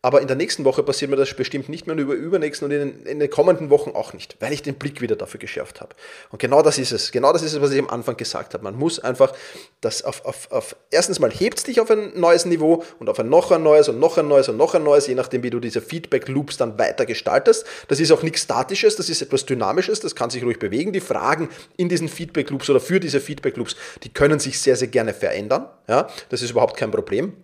aber 0.00 0.22
in 0.22 0.26
der 0.26 0.36
nächsten 0.36 0.64
Woche 0.64 0.82
passiert 0.82 1.10
mir 1.10 1.18
das 1.18 1.34
bestimmt 1.34 1.68
nicht 1.68 1.86
mehr 1.86 1.94
und 1.94 2.00
über 2.00 2.14
übernächsten 2.14 2.64
und 2.64 2.72
in 2.72 2.78
den, 2.78 3.06
in 3.06 3.20
den, 3.20 3.28
kommenden 3.28 3.68
Wochen 3.68 3.90
auch 3.90 4.14
nicht, 4.14 4.36
weil 4.40 4.54
ich 4.54 4.62
den 4.62 4.76
Blick 4.76 5.02
wieder 5.02 5.14
dafür 5.14 5.38
geschärft 5.38 5.82
habe. 5.82 5.94
Und 6.30 6.38
genau 6.38 6.62
das 6.62 6.78
ist 6.78 6.92
es. 6.92 7.12
Genau 7.12 7.30
das 7.34 7.42
ist 7.42 7.52
es, 7.52 7.60
was 7.60 7.72
ich 7.72 7.78
am 7.78 7.90
Anfang 7.90 8.16
gesagt 8.16 8.54
habe. 8.54 8.64
Man 8.64 8.76
muss 8.76 9.00
einfach 9.00 9.34
das 9.82 10.02
auf, 10.02 10.24
auf, 10.24 10.50
auf 10.50 10.76
erstens 10.90 11.20
mal 11.20 11.30
hebt 11.30 11.66
dich 11.66 11.78
auf 11.78 11.90
ein 11.90 12.18
neues 12.18 12.46
Niveau 12.46 12.82
und 12.98 13.10
auf 13.10 13.18
ein 13.18 13.28
noch 13.28 13.50
ein 13.50 13.62
neues 13.62 13.90
und 13.90 13.98
noch 13.98 14.16
ein 14.16 14.26
neues 14.26 14.48
und 14.48 14.56
noch 14.56 14.74
ein 14.74 14.82
neues, 14.82 15.06
je 15.06 15.14
nachdem, 15.14 15.42
wie 15.42 15.50
du 15.50 15.60
diese 15.60 15.82
Feedback-Loops 15.82 16.56
dann 16.56 16.78
weiter 16.78 17.04
gestaltest. 17.04 17.66
Das 17.88 18.00
ist 18.00 18.12
auch 18.12 18.22
nichts 18.22 18.40
Statisches, 18.40 18.96
das 18.96 19.10
ist 19.10 19.20
etwas 19.20 19.44
Dynamisches, 19.44 20.00
das 20.00 20.14
kann 20.14 20.30
sich 20.30 20.42
ruhig 20.42 20.58
bewegen. 20.58 20.94
Die 20.94 21.00
Fragen 21.00 21.50
in 21.76 21.90
diesen 21.90 22.08
Feedback-Loops 22.08 22.70
oder 22.70 22.80
für 22.80 22.98
diese 22.98 23.20
Feedback-Loops, 23.20 23.76
die 24.04 24.08
können 24.08 24.38
sich 24.38 24.58
sehr, 24.58 24.76
sehr 24.76 24.88
gerne 24.88 25.12
verändern. 25.12 25.68
Ja, 25.86 26.08
das 26.30 26.40
ist 26.40 26.50
überhaupt 26.50 26.78
kein 26.78 26.90
Problem. 26.94 27.43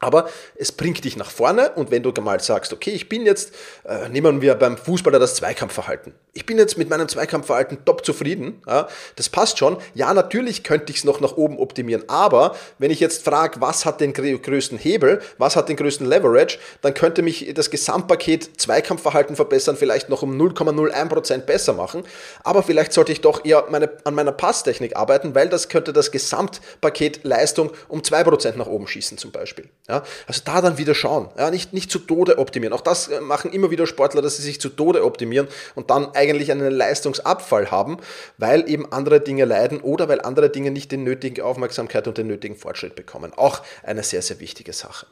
Aber 0.00 0.28
es 0.56 0.72
bringt 0.72 1.04
dich 1.04 1.16
nach 1.16 1.30
vorne 1.30 1.72
und 1.74 1.90
wenn 1.90 2.02
du 2.02 2.10
mal 2.20 2.40
sagst, 2.40 2.72
okay, 2.72 2.90
ich 2.90 3.08
bin 3.08 3.26
jetzt, 3.26 3.54
äh, 3.84 4.08
nehmen 4.08 4.40
wir 4.40 4.54
beim 4.54 4.76
Fußballer 4.76 5.18
das 5.18 5.34
Zweikampfverhalten. 5.34 6.14
Ich 6.32 6.46
bin 6.46 6.58
jetzt 6.58 6.78
mit 6.78 6.88
meinem 6.88 7.08
Zweikampfverhalten 7.08 7.84
top 7.84 8.04
zufrieden, 8.04 8.62
ja, 8.66 8.88
das 9.16 9.28
passt 9.28 9.58
schon. 9.58 9.76
Ja, 9.94 10.12
natürlich 10.14 10.64
könnte 10.64 10.90
ich 10.90 10.98
es 10.98 11.04
noch 11.04 11.20
nach 11.20 11.36
oben 11.36 11.58
optimieren, 11.58 12.04
aber 12.08 12.56
wenn 12.78 12.90
ich 12.90 13.00
jetzt 13.00 13.24
frage, 13.24 13.60
was 13.60 13.84
hat 13.84 14.00
den 14.00 14.12
größten 14.14 14.78
Hebel, 14.78 15.20
was 15.38 15.54
hat 15.54 15.68
den 15.68 15.76
größten 15.76 16.06
Leverage, 16.06 16.58
dann 16.80 16.94
könnte 16.94 17.22
mich 17.22 17.52
das 17.54 17.70
Gesamtpaket 17.70 18.60
Zweikampfverhalten 18.60 19.36
verbessern, 19.36 19.76
vielleicht 19.76 20.08
noch 20.08 20.22
um 20.22 20.40
0,01% 20.40 21.38
besser 21.40 21.74
machen. 21.74 22.04
Aber 22.42 22.62
vielleicht 22.62 22.92
sollte 22.92 23.12
ich 23.12 23.20
doch 23.20 23.44
eher 23.44 23.66
meine, 23.70 23.90
an 24.04 24.14
meiner 24.14 24.32
Passtechnik 24.32 24.96
arbeiten, 24.96 25.34
weil 25.34 25.48
das 25.48 25.68
könnte 25.68 25.92
das 25.92 26.10
Gesamtpaket 26.10 27.24
Leistung 27.24 27.70
um 27.88 28.00
2% 28.00 28.56
nach 28.56 28.66
oben 28.66 28.86
schießen 28.86 29.18
zum 29.18 29.32
Beispiel. 29.32 29.68
Ja, 29.90 30.04
also 30.28 30.42
da 30.44 30.60
dann 30.60 30.78
wieder 30.78 30.94
schauen, 30.94 31.30
ja, 31.36 31.50
nicht, 31.50 31.72
nicht 31.72 31.90
zu 31.90 31.98
Tode 31.98 32.38
optimieren. 32.38 32.72
Auch 32.72 32.80
das 32.80 33.08
äh, 33.08 33.20
machen 33.20 33.52
immer 33.52 33.72
wieder 33.72 33.88
Sportler, 33.88 34.22
dass 34.22 34.36
sie 34.36 34.42
sich 34.44 34.60
zu 34.60 34.68
Tode 34.68 35.04
optimieren 35.04 35.48
und 35.74 35.90
dann 35.90 36.14
eigentlich 36.14 36.52
einen 36.52 36.70
Leistungsabfall 36.70 37.72
haben, 37.72 37.98
weil 38.38 38.70
eben 38.70 38.92
andere 38.92 39.20
Dinge 39.20 39.46
leiden 39.46 39.80
oder 39.80 40.08
weil 40.08 40.20
andere 40.20 40.48
Dinge 40.48 40.70
nicht 40.70 40.92
die 40.92 40.96
nötige 40.96 41.44
Aufmerksamkeit 41.44 42.06
und 42.06 42.18
den 42.18 42.28
nötigen 42.28 42.54
Fortschritt 42.54 42.94
bekommen. 42.94 43.32
Auch 43.34 43.62
eine 43.82 44.04
sehr, 44.04 44.22
sehr 44.22 44.38
wichtige 44.38 44.72
Sache. 44.72 45.06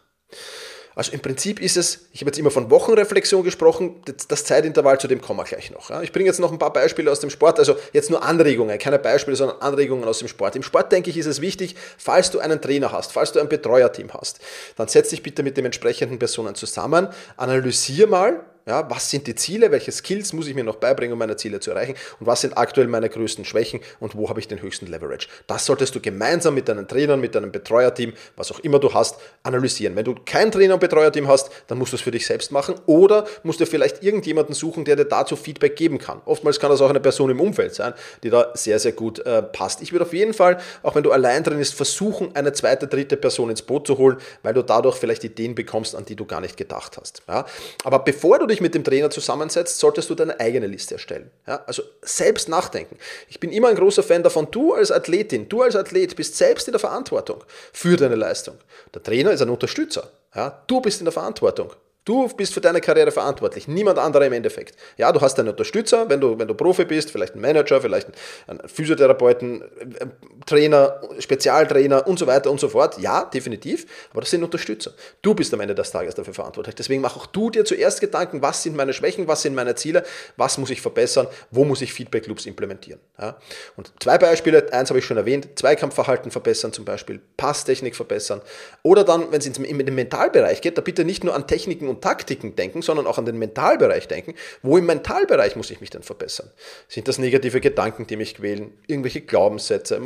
Also 0.99 1.13
im 1.13 1.21
Prinzip 1.21 1.61
ist 1.61 1.77
es, 1.77 2.09
ich 2.13 2.23
habe 2.23 2.31
jetzt 2.31 2.41
immer 2.41 2.51
von 2.51 2.71
Wochenreflexion 2.71 3.45
gesprochen, 3.45 4.03
das 4.27 4.45
Zeitintervall, 4.45 4.99
zu 4.99 5.07
dem 5.07 5.21
kommen 5.21 5.39
wir 5.39 5.45
gleich 5.45 5.71
noch. 5.71 5.93
Ich 6.03 6.11
bringe 6.11 6.27
jetzt 6.27 6.41
noch 6.41 6.51
ein 6.51 6.59
paar 6.59 6.73
Beispiele 6.73 7.09
aus 7.09 7.21
dem 7.21 7.31
Sport, 7.31 7.61
also 7.61 7.77
jetzt 7.93 8.11
nur 8.11 8.25
Anregungen, 8.25 8.77
keine 8.81 8.99
Beispiele, 8.99 9.37
sondern 9.37 9.61
Anregungen 9.61 10.05
aus 10.09 10.19
dem 10.19 10.27
Sport. 10.27 10.57
Im 10.57 10.65
Sport, 10.65 10.91
denke 10.91 11.11
ich, 11.11 11.17
ist 11.17 11.27
es 11.27 11.41
wichtig, 11.41 11.77
falls 11.99 12.33
du 12.33 12.41
einen 12.41 12.61
Trainer 12.61 12.91
hast, 12.91 13.13
falls 13.13 13.31
du 13.31 13.39
ein 13.39 13.49
Betreuerteam 13.49 14.13
hast, 14.13 14.41
dann 14.75 14.89
setz 14.89 15.11
dich 15.11 15.23
bitte 15.23 15.45
mit 15.45 15.57
den 15.57 15.67
entsprechenden 15.67 16.19
Personen 16.19 16.57
zusammen, 16.57 17.07
analysier 17.37 18.09
mal, 18.09 18.41
ja, 18.69 18.89
was 18.91 19.11
sind 19.11 19.27
die 19.27 19.35
Ziele? 19.35 19.71
Welche 19.71 19.91
Skills 19.91 20.35
muss 20.35 20.47
ich 20.47 20.55
mir 20.55 20.63
noch 20.63 20.77
beibringen, 20.77 21.15
um 21.15 21.19
meine 21.19 21.37
Ziele 21.37 21.59
zu 21.59 21.71
erreichen? 21.71 21.95
Und 22.21 22.27
was 22.27 22.43
sind 22.43 22.57
aktuell 22.59 22.87
meine 22.87 23.09
größten 23.09 23.47
Schwächen 23.47 23.81
und 23.99 24.15
wo 24.15 24.29
habe 24.29 24.41
ich 24.41 24.47
den 24.47 24.61
höchsten 24.61 24.87
Leverage? 24.87 25.29
Das 25.47 25.65
solltest 25.65 25.95
du 25.95 26.01
gemeinsam 26.01 26.55
mit 26.55 26.69
deinen 26.69 26.87
Trainern, 26.87 27.19
mit 27.19 27.35
deinem 27.35 27.51
Betreuerteam, 27.51 28.13
was 28.37 28.53
auch 28.53 28.59
immer 28.61 28.79
du 28.79 28.93
hast, 28.93 29.17
analysieren. 29.43 29.97
Wenn 29.97 30.05
du 30.05 30.15
kein 30.27 30.53
Trainer- 30.53 30.75
und 30.75 30.81
Betreuerteam 30.81 31.29
hast, 31.29 31.51
dann 31.67 31.79
musst 31.79 31.93
du 31.93 31.97
es 31.97 32.03
für 32.03 32.11
dich 32.11 32.27
selbst 32.27 32.53
machen 32.53 32.75
oder 32.85 33.27
musst 33.43 33.59
du 33.61 33.65
vielleicht 33.65 34.03
irgendjemanden 34.03 34.55
suchen, 34.55 34.85
der 34.85 34.97
dir 34.97 35.07
dazu 35.07 35.35
Feedback 35.35 35.75
geben 35.75 35.99
kann. 35.99 36.21
Oftmals 36.27 36.61
kann 36.61 36.71
das 36.71 36.83
auch 36.83 36.91
eine 36.91 37.01
Person 37.01 37.31
im 37.31 37.41
Umfeld 37.41 37.75
sein, 37.75 37.95
die 38.23 38.29
da 38.29 38.51
sehr, 38.53 38.79
sehr 38.79 38.93
gut 38.93 39.21
äh, 39.21 39.43
passt. 39.43 39.81
Ich 39.81 39.93
würde 39.93 40.05
auf 40.05 40.13
jeden 40.13 40.35
Fall, 40.35 40.59
auch 40.83 40.95
wenn 40.95 41.03
du 41.03 41.11
allein 41.11 41.43
drin 41.43 41.57
bist, 41.57 41.73
versuchen, 41.73 42.37
eine 42.37 42.53
zweite, 42.53 42.87
dritte 42.87 43.17
Person 43.17 43.49
ins 43.49 43.63
Boot 43.63 43.87
zu 43.87 43.97
holen, 43.97 44.19
weil 44.43 44.53
du 44.53 44.63
dadurch 44.63 44.97
vielleicht 44.97 45.25
Ideen 45.25 45.55
bekommst, 45.55 45.97
an 45.97 46.05
die 46.05 46.17
du 46.17 46.27
gar 46.27 46.43
nicht 46.43 46.59
gedacht 46.59 46.99
hast. 47.01 47.23
Ja? 47.27 47.47
Aber 47.85 48.01
bevor 48.01 48.39
du 48.39 48.47
dich 48.47 48.58
dich 48.59 48.63
mit 48.63 48.75
dem 48.75 48.85
Trainer 48.85 49.11
zusammensetzt, 49.11 49.79
solltest 49.79 50.11
du 50.11 50.15
deine 50.15 50.39
eigene 50.41 50.67
Liste 50.67 50.95
erstellen. 50.95 51.31
Ja, 51.47 51.63
also 51.67 51.83
selbst 52.03 52.49
nachdenken. 52.49 52.99
Ich 53.29 53.41
bin 53.41 53.53
immer 53.53 53.69
ein 53.69 53.77
großer 53.77 54.03
Fan 54.03 54.23
davon, 54.23 54.49
du 54.51 54.75
als 54.75 54.91
Athletin, 54.91 55.49
du 55.49 55.63
als 55.63 55.77
Athlet 55.77 56.17
bist 56.17 56.37
selbst 56.37 56.69
in 56.69 56.73
der 56.73 56.81
Verantwortung 56.81 57.45
für 57.73 57.97
deine 57.97 58.17
Leistung. 58.17 58.57
Der 58.95 59.03
Trainer 59.03 59.31
ist 59.31 59.43
ein 59.43 59.51
Unterstützer. 59.51 60.11
Ja, 60.35 60.63
du 60.67 60.81
bist 60.81 61.01
in 61.01 61.05
der 61.05 61.13
Verantwortung. 61.13 61.73
Du 62.09 62.27
bist 62.27 62.55
für 62.55 62.63
deine 62.63 62.81
Karriere 62.81 63.11
verantwortlich, 63.11 63.69
niemand 63.69 63.99
anderer 63.99 64.25
im 64.25 64.33
Endeffekt. 64.33 64.79
Ja, 64.97 65.13
du 65.13 65.21
hast 65.21 65.39
einen 65.39 65.51
Unterstützer, 65.51 66.09
wenn 66.09 66.23
du, 66.23 66.39
wenn 66.39 66.49
du 66.49 66.55
Profi 66.55 66.87
bist, 66.87 67.11
vielleicht 67.11 67.35
einen 67.35 67.43
Manager, 67.43 67.83
vielleicht 67.83 68.09
einen 68.47 68.67
Physiotherapeuten, 68.67 69.61
äh, 69.61 70.07
Trainer, 70.47 71.03
Spezialtrainer 71.19 72.07
und 72.07 72.19
so 72.19 72.27
weiter 72.27 72.51
und 72.51 72.61
so 72.61 72.71
fort. 72.71 72.99
Ja, 72.99 73.27
definitiv, 73.27 73.85
aber 74.11 74.23
das 74.23 74.31
sind 74.31 74.43
Unterstützer. 74.43 74.93
Du 75.21 75.35
bist 75.35 75.53
am 75.53 75.61
Ende 75.61 75.75
des 75.75 75.91
Tages 75.91 76.15
dafür 76.15 76.33
verantwortlich. 76.33 76.77
Deswegen 76.77 77.03
mach 77.03 77.15
auch 77.15 77.27
du 77.27 77.51
dir 77.51 77.67
zuerst 77.67 78.01
Gedanken, 78.01 78.41
was 78.41 78.63
sind 78.63 78.75
meine 78.75 78.95
Schwächen, 78.95 79.29
was 79.29 79.43
sind 79.43 79.55
meine 79.55 79.75
Ziele, 79.75 80.03
was 80.39 80.57
muss 80.57 80.71
ich 80.71 80.81
verbessern, 80.81 81.27
wo 81.51 81.67
muss 81.67 81.83
ich 81.83 81.93
Feedback 81.93 82.27
Loops 82.27 82.47
implementieren. 82.47 83.01
Ja? 83.21 83.37
Und 83.77 83.93
zwei 84.01 84.17
Beispiele, 84.17 84.73
eins 84.73 84.89
habe 84.89 84.99
ich 84.99 85.05
schon 85.05 85.19
erwähnt, 85.19 85.59
Zweikampfverhalten 85.59 86.31
verbessern 86.31 86.73
zum 86.73 86.87
Beispiel, 86.87 87.21
Passtechnik 87.37 87.95
verbessern 87.95 88.41
oder 88.83 89.05
dann, 89.05 89.31
wenn 89.31 89.41
es 89.41 89.47
in 89.47 89.79
den 89.79 89.95
Mentalbereich 89.95 90.63
geht, 90.63 90.79
da 90.79 90.81
bitte 90.81 91.05
nicht 91.05 91.23
nur 91.23 91.35
an 91.35 91.47
Techniken 91.47 91.87
und 91.87 91.98
Taktiken 92.01 92.57
denken, 92.57 92.83
sondern 92.83 93.07
auch 93.07 93.19
an 93.19 93.25
den 93.25 93.39
Mentalbereich 93.39 94.09
denken. 94.09 94.35
Wo 94.63 94.79
im 94.79 94.87
Mentalbereich 94.87 95.57
muss 95.57 95.71
ich 95.71 95.81
mich 95.81 95.91
denn 95.91 96.03
verbessern? 96.03 96.51
Sind 96.89 97.09
das 97.09 97.19
negative 97.19 97.61
Gedanken, 97.61 98.07
die 98.07 98.17
mich 98.17 98.37
quälen? 98.37 98.73
Irgendwelche 98.87 99.21
Glaubenssätze? 99.21 100.01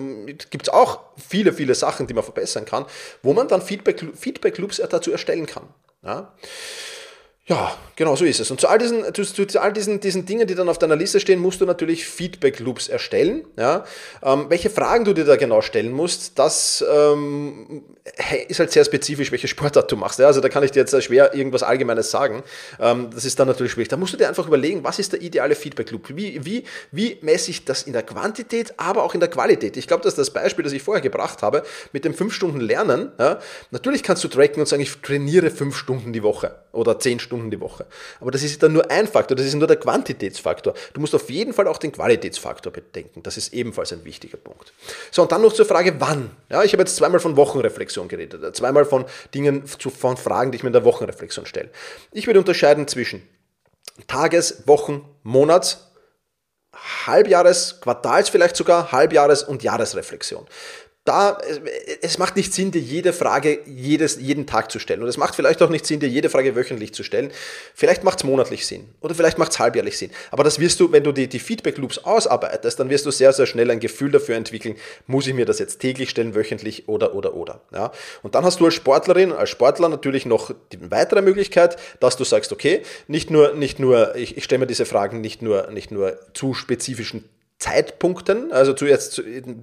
Gibt 0.51 0.69
es 0.69 0.73
auch 0.73 1.01
viele, 1.17 1.53
viele 1.53 1.75
Sachen, 1.75 2.07
die 2.07 2.15
man 2.15 2.25
verbessern 2.25 2.65
kann, 2.65 2.87
wo 3.23 3.33
man 3.33 3.49
dann 3.49 3.63
Feedback, 3.63 4.05
Feedback 4.15 4.59
Loops 4.59 4.83
dazu 4.91 5.13
erstellen 5.13 5.47
kann. 5.47 5.69
Ja? 6.05 6.33
Ja, 7.47 7.77
genau 7.97 8.15
so 8.15 8.25
ist 8.25 8.39
es. 8.39 8.53
Und 8.53 8.61
zu 8.61 8.69
all 8.69 8.79
diesen, 8.79 9.03
zu, 9.15 9.25
zu 9.25 9.61
all 9.61 9.73
diesen, 9.73 9.99
diesen 9.99 10.25
Dingen, 10.27 10.47
die 10.47 10.55
dann 10.55 10.69
auf 10.69 10.79
deiner 10.79 10.95
Liste 10.95 11.19
stehen, 11.19 11.41
musst 11.41 11.61
du 11.61 11.67
natürlich 11.67 12.07
Feedback-Loops 12.07 12.87
erstellen. 12.87 13.45
Ja? 13.59 13.85
Ähm, 14.23 14.47
welche 14.49 14.71
Fragen 14.71 15.05
du 15.05 15.13
dir 15.13 15.25
da 15.25 15.35
genau 15.35 15.61
stellen 15.61 15.91
musst, 15.91 16.39
das 16.39 16.85
ähm, 16.89 17.83
ist 18.47 18.61
halt 18.61 18.71
sehr 18.71 18.85
spezifisch, 18.85 19.33
welche 19.33 19.49
Sportart 19.49 19.91
du 19.91 19.97
machst. 19.97 20.21
Ja? 20.21 20.29
Also 20.29 20.41
da 20.41 20.49
kann 20.49 20.63
ich 20.63 20.71
dir 20.71 20.79
jetzt 20.79 21.03
schwer 21.03 21.35
irgendwas 21.35 21.65
Allgemeines 21.65 22.13
sagen. 22.13 22.45
Ähm, 22.79 23.11
das 23.13 23.25
ist 23.25 23.41
dann 23.41 23.49
natürlich 23.49 23.73
schwierig. 23.73 23.89
Da 23.89 23.97
musst 23.97 24.13
du 24.13 24.19
dir 24.19 24.29
einfach 24.29 24.47
überlegen, 24.47 24.85
was 24.85 25.01
ist 25.01 25.13
der 25.13 25.21
ideale 25.21 25.57
Feedback-Loop? 25.57 26.11
Wie, 26.11 26.45
wie, 26.45 26.63
wie 26.93 27.19
messe 27.23 27.51
ich 27.51 27.65
das 27.65 27.83
in 27.83 27.93
der 27.93 28.05
Quantität, 28.05 28.73
aber 28.77 29.03
auch 29.03 29.15
in 29.15 29.21
der 29.21 29.29
Qualität? 29.29 29.77
Ich 29.77 29.89
glaube, 29.89 30.05
dass 30.05 30.15
das 30.15 30.31
Beispiel, 30.31 30.63
das 30.63 30.73
ich 30.73 30.85
vorher 30.85 31.03
gebracht 31.03 31.43
habe, 31.43 31.65
mit 31.93 32.05
dem 32.05 32.15
5 32.15 32.33
Stunden 32.33 32.61
Lernen, 32.61 33.11
ja? 33.19 33.41
natürlich 33.73 34.05
kannst 34.05 34.23
du 34.23 34.29
tracken 34.29 34.61
und 34.61 34.67
sagen, 34.69 34.81
ich 34.83 34.97
trainiere 35.03 35.51
5 35.51 35.77
Stunden 35.77 36.13
die 36.13 36.23
Woche 36.23 36.62
oder 36.73 36.99
10 36.99 37.21
Stunden 37.21 37.51
die 37.51 37.61
Woche. 37.61 37.87
Aber 38.21 38.31
das 38.31 38.43
ist 38.43 38.63
dann 38.63 38.73
nur 38.73 38.91
ein 38.91 39.07
Faktor, 39.07 39.37
das 39.37 39.47
ist 39.47 39.55
nur 39.55 39.67
der 39.67 39.77
Quantitätsfaktor. 39.77 40.75
Du 40.93 41.01
musst 41.01 41.15
auf 41.15 41.31
jeden 41.31 41.53
Fall 41.53 41.69
auch 41.69 41.79
den 41.79 41.93
Qualitätsfaktor 41.93 42.73
bedenken. 42.73 43.23
Das 43.23 43.37
ist 43.37 43.53
ebenfalls 43.53 43.93
ein 43.93 44.05
wichtiger 44.05 44.39
Punkt. 44.39 44.73
So, 45.11 45.23
und 45.23 45.33
dann 45.33 45.43
noch 45.43 45.53
zur 45.53 45.67
Frage, 45.67 45.95
wann. 45.99 46.31
Ja, 46.49 46.63
ich 46.65 46.73
habe 46.73 46.83
jetzt 46.83 46.97
zweimal 46.97 47.21
von 47.21 47.37
Wochenreflexion 47.37 48.09
geredet, 48.09 48.57
zweimal 48.57 48.85
von 48.85 49.05
Dingen, 49.35 49.67
von 49.67 50.17
Fragen, 50.17 50.51
die 50.51 50.57
ich 50.57 50.63
mir 50.63 50.69
in 50.69 50.75
der 50.75 50.85
Wochenreflexion 50.85 51.47
stelle. 51.47 51.71
Ich 52.13 52.27
würde 52.27 52.41
unterscheiden 52.41 52.89
zwischen 52.89 53.23
Tages-, 54.07 54.67
Wochen-, 54.67 55.05
Monats-, 55.23 55.93
Halbjahres-, 57.07 57.81
Quartals 57.81 58.29
vielleicht 58.29 58.57
sogar, 58.57 58.93
Halbjahres- 58.93 59.45
und 59.45 59.63
Jahresreflexion 59.63 60.47
da, 61.05 61.37
es 62.01 62.19
macht 62.19 62.37
nicht 62.37 62.55
Sinn, 62.55 62.71
dir 62.71 62.81
jede 62.81 63.13
Frage 63.13 63.59
jedes, 63.67 64.21
jeden 64.21 64.47
Tag 64.47 64.71
zu 64.71 64.79
stellen. 64.79 65.03
Und 65.03 65.09
es 65.09 65.17
macht 65.17 65.35
vielleicht 65.35 65.61
auch 65.61 65.69
nicht 65.69 65.85
Sinn, 65.85 65.99
dir 65.99 66.09
jede 66.09 66.31
Frage 66.31 66.55
wöchentlich 66.55 66.95
zu 66.95 67.03
stellen. 67.03 67.33
Vielleicht 67.75 68.05
macht 68.05 68.19
es 68.19 68.25
monatlich 68.25 68.67
Sinn 68.67 68.89
oder 69.01 69.17
vielleicht 69.17 69.37
macht 69.37 69.51
es 69.51 69.59
halbjährlich 69.59 69.99
Sinn. 69.99 70.11
Aber 70.31 70.45
das 70.45 70.61
wirst 70.61 70.79
du, 70.79 70.93
wenn 70.93 71.03
du 71.03 71.11
die, 71.11 71.27
die 71.27 71.41
Feedback 71.41 71.77
Loops 71.79 71.99
ausarbeitest, 71.99 72.79
dann 72.79 72.89
wirst 72.89 73.05
du 73.05 73.11
sehr, 73.11 73.33
sehr 73.33 73.47
schnell 73.47 73.73
ein 73.73 73.81
Gefühl 73.81 74.13
dafür 74.13 74.37
entwickeln, 74.37 74.77
muss 75.09 75.27
ich 75.27 75.35
mir 75.35 75.45
das 75.45 75.59
jetzt 75.59 75.81
täglich 75.81 76.09
stellen, 76.09 76.37
wöchentlich 76.37 76.89
oder, 76.89 77.17
oder, 77.17 77.35
oder. 77.35 77.63
Ja? 77.73 77.91
Und 78.23 78.37
dann 78.37 78.45
hast 78.45 78.61
du 78.61 78.67
als 78.67 78.75
Sportlerin, 78.75 79.33
als 79.33 79.51
Sportler 79.51 79.89
natürlich 79.89 80.25
noch 80.25 80.55
die 80.71 80.91
weitere 80.93 81.21
Möglichkeit, 81.21 81.79
dass 81.99 82.17
du 82.17 82.23
sagst, 82.23 82.53
okay, 82.53 82.83
nicht 83.09 83.29
nur, 83.29 83.55
nicht 83.55 83.81
nur, 83.81 84.15
ich, 84.15 84.37
ich 84.37 84.45
stelle 84.45 84.61
mir 84.61 84.67
diese 84.69 84.87
Fragen 84.87 85.21
nicht 85.21 85.43
nur, 85.43 85.69
nicht 85.73 85.91
nur 85.91 86.17
zu 86.33 86.55
spezifischen 86.55 87.29
Zeitpunkten, 87.63 88.53
also 88.53 88.73
zu 88.73 88.87
jetzt 88.87 89.13
zu 89.13 89.23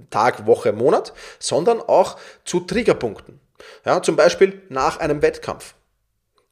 Tag, 0.10 0.48
Woche, 0.48 0.72
Monat, 0.72 1.14
sondern 1.38 1.82
auch 1.82 2.18
zu 2.46 2.62
Triggerpunkten. 2.62 3.42
Ja, 3.86 4.02
zum 4.02 4.16
Beispiel 4.16 4.62
nach 4.70 5.00
einem 5.00 5.22
Wettkampf 5.22 5.76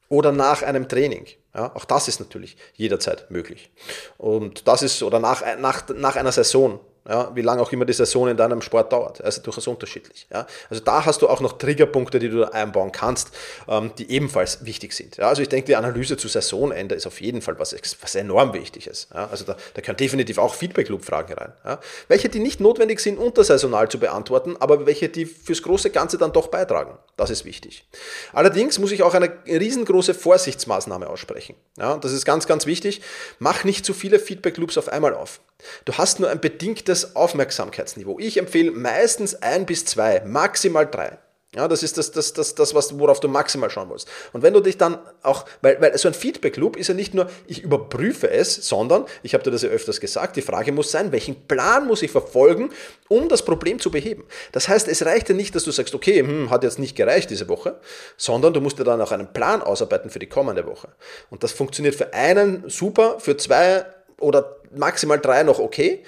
oder 0.10 0.34
nach 0.34 0.62
einem 0.62 0.90
Training. 0.90 1.26
Ja, 1.56 1.74
auch 1.74 1.86
das 1.86 2.10
ist 2.10 2.20
natürlich 2.20 2.58
jederzeit 2.74 3.32
möglich. 3.32 3.72
Und 4.18 4.68
das 4.68 4.84
ist, 4.84 5.02
oder 5.04 5.20
nach, 5.20 5.42
nach, 5.58 5.88
nach 5.96 6.18
einer 6.18 6.34
Saison 6.34 6.82
ja, 7.08 7.32
wie 7.36 7.42
lange 7.42 7.62
auch 7.62 7.72
immer 7.72 7.86
die 7.86 7.94
Saison 7.94 8.28
in 8.28 8.36
deinem 8.36 8.62
Sport 8.62 8.92
dauert. 8.92 9.22
Also 9.24 9.42
durchaus 9.42 9.68
unterschiedlich. 9.68 10.28
Ja. 10.32 10.46
Also 10.70 10.84
da 10.84 11.06
hast 11.06 11.22
du 11.22 11.30
auch 11.30 11.40
noch 11.40 11.58
Triggerpunkte, 11.58 12.20
die 12.20 12.30
du 12.30 12.44
einbauen 12.52 12.92
kannst, 12.92 13.32
ähm, 13.68 13.92
die 13.98 14.12
ebenfalls 14.12 14.66
wichtig 14.66 14.94
sind. 14.94 15.18
Ja. 15.18 15.30
Also 15.30 15.42
ich 15.42 15.50
denke, 15.50 15.68
die 15.68 15.76
Analyse 15.76 16.18
zu 16.18 16.28
Saisonende 16.28 16.96
ist 16.96 17.08
auf 17.08 17.22
jeden 17.22 17.42
Fall 17.42 17.58
was, 17.60 17.76
was 18.02 18.16
enorm 18.16 18.54
wichtig 18.54 18.88
ist. 18.88 19.10
Ja. 19.14 19.28
Also 19.30 19.46
da, 19.46 19.56
da 19.74 19.82
können 19.82 19.98
definitiv 19.98 20.38
auch 20.38 20.54
Feedback-Loop-Fragen 20.54 21.34
rein. 21.34 21.54
Ja. 21.64 21.80
Welche, 22.10 22.28
die 22.30 22.40
nicht 22.40 22.60
notwendig 22.60 23.00
sind, 23.00 23.18
untersaisonal 23.18 23.90
zu 23.90 24.00
beantworten, 24.00 24.58
aber 24.60 24.86
welche, 24.86 25.08
die 25.08 25.26
fürs 25.26 25.62
große 25.62 25.92
Ganze 25.92 26.18
dann 26.18 26.34
doch 26.34 26.48
beitragen. 26.48 26.98
Das 27.16 27.30
ist 27.30 27.46
wichtig. 27.46 27.86
Allerdings 28.34 28.80
muss 28.80 28.92
ich 28.92 29.04
auch 29.04 29.14
eine 29.14 29.32
riesengroße 29.46 30.14
Vorsichtsmaßnahme 30.14 31.08
aussprechen. 31.08 31.56
Ja. 31.78 31.98
Das 31.98 32.12
ist 32.12 32.26
ganz, 32.26 32.48
ganz 32.48 32.66
wichtig. 32.66 33.02
Mach 33.40 33.64
nicht 33.64 33.86
zu 33.86 33.94
viele 33.94 34.20
Feedback-Loops 34.20 34.78
auf 34.78 34.90
einmal 34.90 35.14
auf. 35.14 35.40
Du 35.86 35.94
hast 35.94 36.20
nur 36.20 36.30
ein 36.30 36.40
bedingtes 36.40 37.16
Aufmerksamkeitsniveau. 37.16 38.20
Ich 38.20 38.38
empfehle 38.38 38.72
meistens 38.72 39.42
ein 39.42 39.66
bis 39.66 39.86
zwei, 39.86 40.22
maximal 40.26 40.86
drei. 40.86 41.18
Ja, 41.56 41.68
das 41.68 41.82
ist 41.82 41.98
das, 41.98 42.12
das, 42.12 42.34
das, 42.34 42.56
das 42.56 42.76
was, 42.76 43.00
worauf 43.00 43.22
du 43.22 43.30
maximal 43.30 43.70
schauen 43.70 43.88
musst. 43.88 44.08
Und 44.34 44.44
wenn 44.44 44.54
du 44.54 44.60
dich 44.60 44.78
dann 44.78 45.00
auch, 45.24 45.46
weil, 45.62 45.82
weil 45.82 45.98
so 45.98 46.10
ein 46.10 46.14
Feedback-Loop 46.14 46.76
ist 46.76 46.90
ja 46.90 46.94
nicht 46.94 47.14
nur, 47.14 47.30
ich 47.48 47.64
überprüfe 47.64 48.30
es, 48.30 48.68
sondern, 48.68 49.06
ich 49.24 49.34
habe 49.34 49.44
dir 49.44 49.52
das 49.52 49.64
ja 49.64 49.70
öfters 49.70 50.02
gesagt, 50.02 50.36
die 50.36 50.42
Frage 50.42 50.74
muss 50.74 50.92
sein, 50.92 51.14
welchen 51.14 51.48
Plan 51.48 51.88
muss 51.88 52.04
ich 52.04 52.12
verfolgen, 52.12 52.70
um 53.08 53.30
das 53.30 53.44
Problem 53.44 53.80
zu 53.80 53.90
beheben. 53.90 54.26
Das 54.52 54.68
heißt, 54.68 54.90
es 54.90 55.06
reicht 55.06 55.30
ja 55.30 55.36
nicht, 55.36 55.56
dass 55.56 55.64
du 55.64 55.72
sagst, 55.72 55.96
okay, 55.96 56.20
hm, 56.20 56.52
hat 56.52 56.64
jetzt 56.64 56.80
nicht 56.80 56.98
gereicht 56.98 57.30
diese 57.30 57.48
Woche, 57.48 57.80
sondern 58.18 58.54
du 58.54 58.60
musst 58.60 58.78
dir 58.78 58.84
dann 58.84 59.02
auch 59.02 59.14
einen 59.14 59.32
Plan 59.32 59.62
ausarbeiten 59.62 60.10
für 60.10 60.20
die 60.20 60.28
kommende 60.28 60.68
Woche. 60.68 60.90
Und 61.30 61.44
das 61.44 61.54
funktioniert 61.54 61.96
für 61.96 62.14
einen 62.14 62.70
super, 62.70 63.20
für 63.20 63.38
zwei 63.38 63.86
oder 64.20 64.58
maximal 64.72 65.20
drei 65.20 65.44
noch 65.44 65.60
okay. 65.60 66.04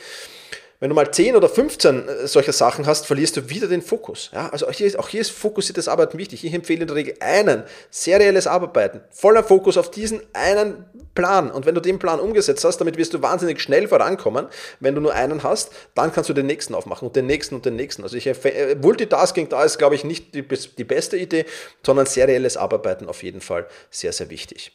Wenn 0.82 0.88
du 0.88 0.96
mal 0.96 1.12
10 1.12 1.36
oder 1.36 1.50
15 1.50 2.08
äh, 2.08 2.28
solcher 2.28 2.54
Sachen 2.54 2.86
hast, 2.86 3.06
verlierst 3.06 3.36
du 3.36 3.50
wieder 3.50 3.68
den 3.68 3.82
Fokus. 3.82 4.32
Ja, 4.34 4.48
also 4.50 4.66
auch 4.68 4.72
hier, 4.72 4.88
ist, 4.88 4.98
auch 4.98 5.10
hier 5.10 5.20
ist 5.20 5.30
fokussiertes 5.32 5.90
Arbeiten 5.90 6.18
wichtig. 6.18 6.46
Ich 6.46 6.54
empfehle 6.54 6.82
in 6.82 6.88
der 6.88 6.96
Regel 6.96 7.16
einen, 7.20 7.64
serielles 7.92 8.48
Arbeiten, 8.48 9.02
voller 9.10 9.44
Fokus 9.44 9.78
auf 9.78 9.92
diesen 9.92 10.22
einen 10.32 10.86
Plan. 11.16 11.52
Und 11.52 11.66
wenn 11.66 11.76
du 11.76 11.82
den 11.82 12.00
Plan 12.00 12.22
umgesetzt 12.22 12.64
hast, 12.64 12.78
damit 12.78 12.96
wirst 12.96 13.14
du 13.14 13.22
wahnsinnig 13.22 13.60
schnell 13.60 13.90
vorankommen. 13.90 14.48
Wenn 14.80 14.96
du 14.96 15.02
nur 15.02 15.14
einen 15.14 15.44
hast, 15.44 15.72
dann 15.96 16.14
kannst 16.14 16.30
du 16.30 16.34
den 16.34 16.46
nächsten 16.46 16.74
aufmachen 16.74 17.10
und 17.10 17.16
den 17.18 17.26
nächsten 17.26 17.56
und 17.56 17.66
den 17.66 17.76
nächsten. 17.76 18.04
Also 18.04 18.16
ich, 18.16 18.28
äh, 18.28 18.76
Multitasking 18.82 19.50
da 19.50 19.66
ist, 19.66 19.80
glaube 19.80 19.96
ich, 19.96 20.06
nicht 20.06 20.34
die, 20.34 20.48
die 20.48 20.84
beste 20.86 21.18
Idee, 21.18 21.46
sondern 21.86 22.06
serielles 22.06 22.56
Arbeiten 22.56 23.10
auf 23.10 23.22
jeden 23.22 23.42
Fall 23.42 23.68
sehr, 23.92 24.14
sehr 24.14 24.30
wichtig. 24.30 24.72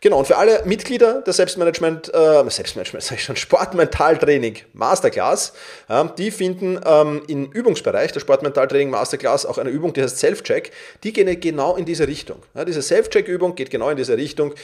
Genau, 0.00 0.18
und 0.18 0.26
für 0.26 0.36
alle 0.36 0.62
Mitglieder 0.64 1.22
der 1.22 1.32
Selbstmanagement, 1.32 2.14
äh, 2.14 2.50
Selbstmanagement, 2.50 3.04
sag 3.04 3.16
ich 3.16 3.24
schon, 3.24 3.36
Sportmentaltraining 3.36 4.58
Masterclass, 4.72 5.52
äh, 5.88 6.04
die 6.16 6.30
finden 6.30 6.80
ähm, 6.84 7.22
im 7.26 7.50
Übungsbereich 7.50 8.12
der 8.12 8.20
Sportmentaltraining 8.20 8.90
Masterclass 8.90 9.44
auch 9.44 9.58
eine 9.58 9.70
Übung, 9.70 9.92
die 9.92 10.02
heißt 10.02 10.18
Self-Check. 10.18 10.70
Die 11.02 11.12
gehen 11.12 11.40
genau 11.40 11.76
in 11.76 11.84
diese 11.84 12.06
Richtung. 12.06 12.42
Ja, 12.54 12.64
diese 12.64 12.82
Self-Check-Übung 12.82 13.54
geht 13.54 13.70
genau 13.70 13.90
in 13.90 13.96
diese 13.96 14.16
Richtung. 14.16 14.54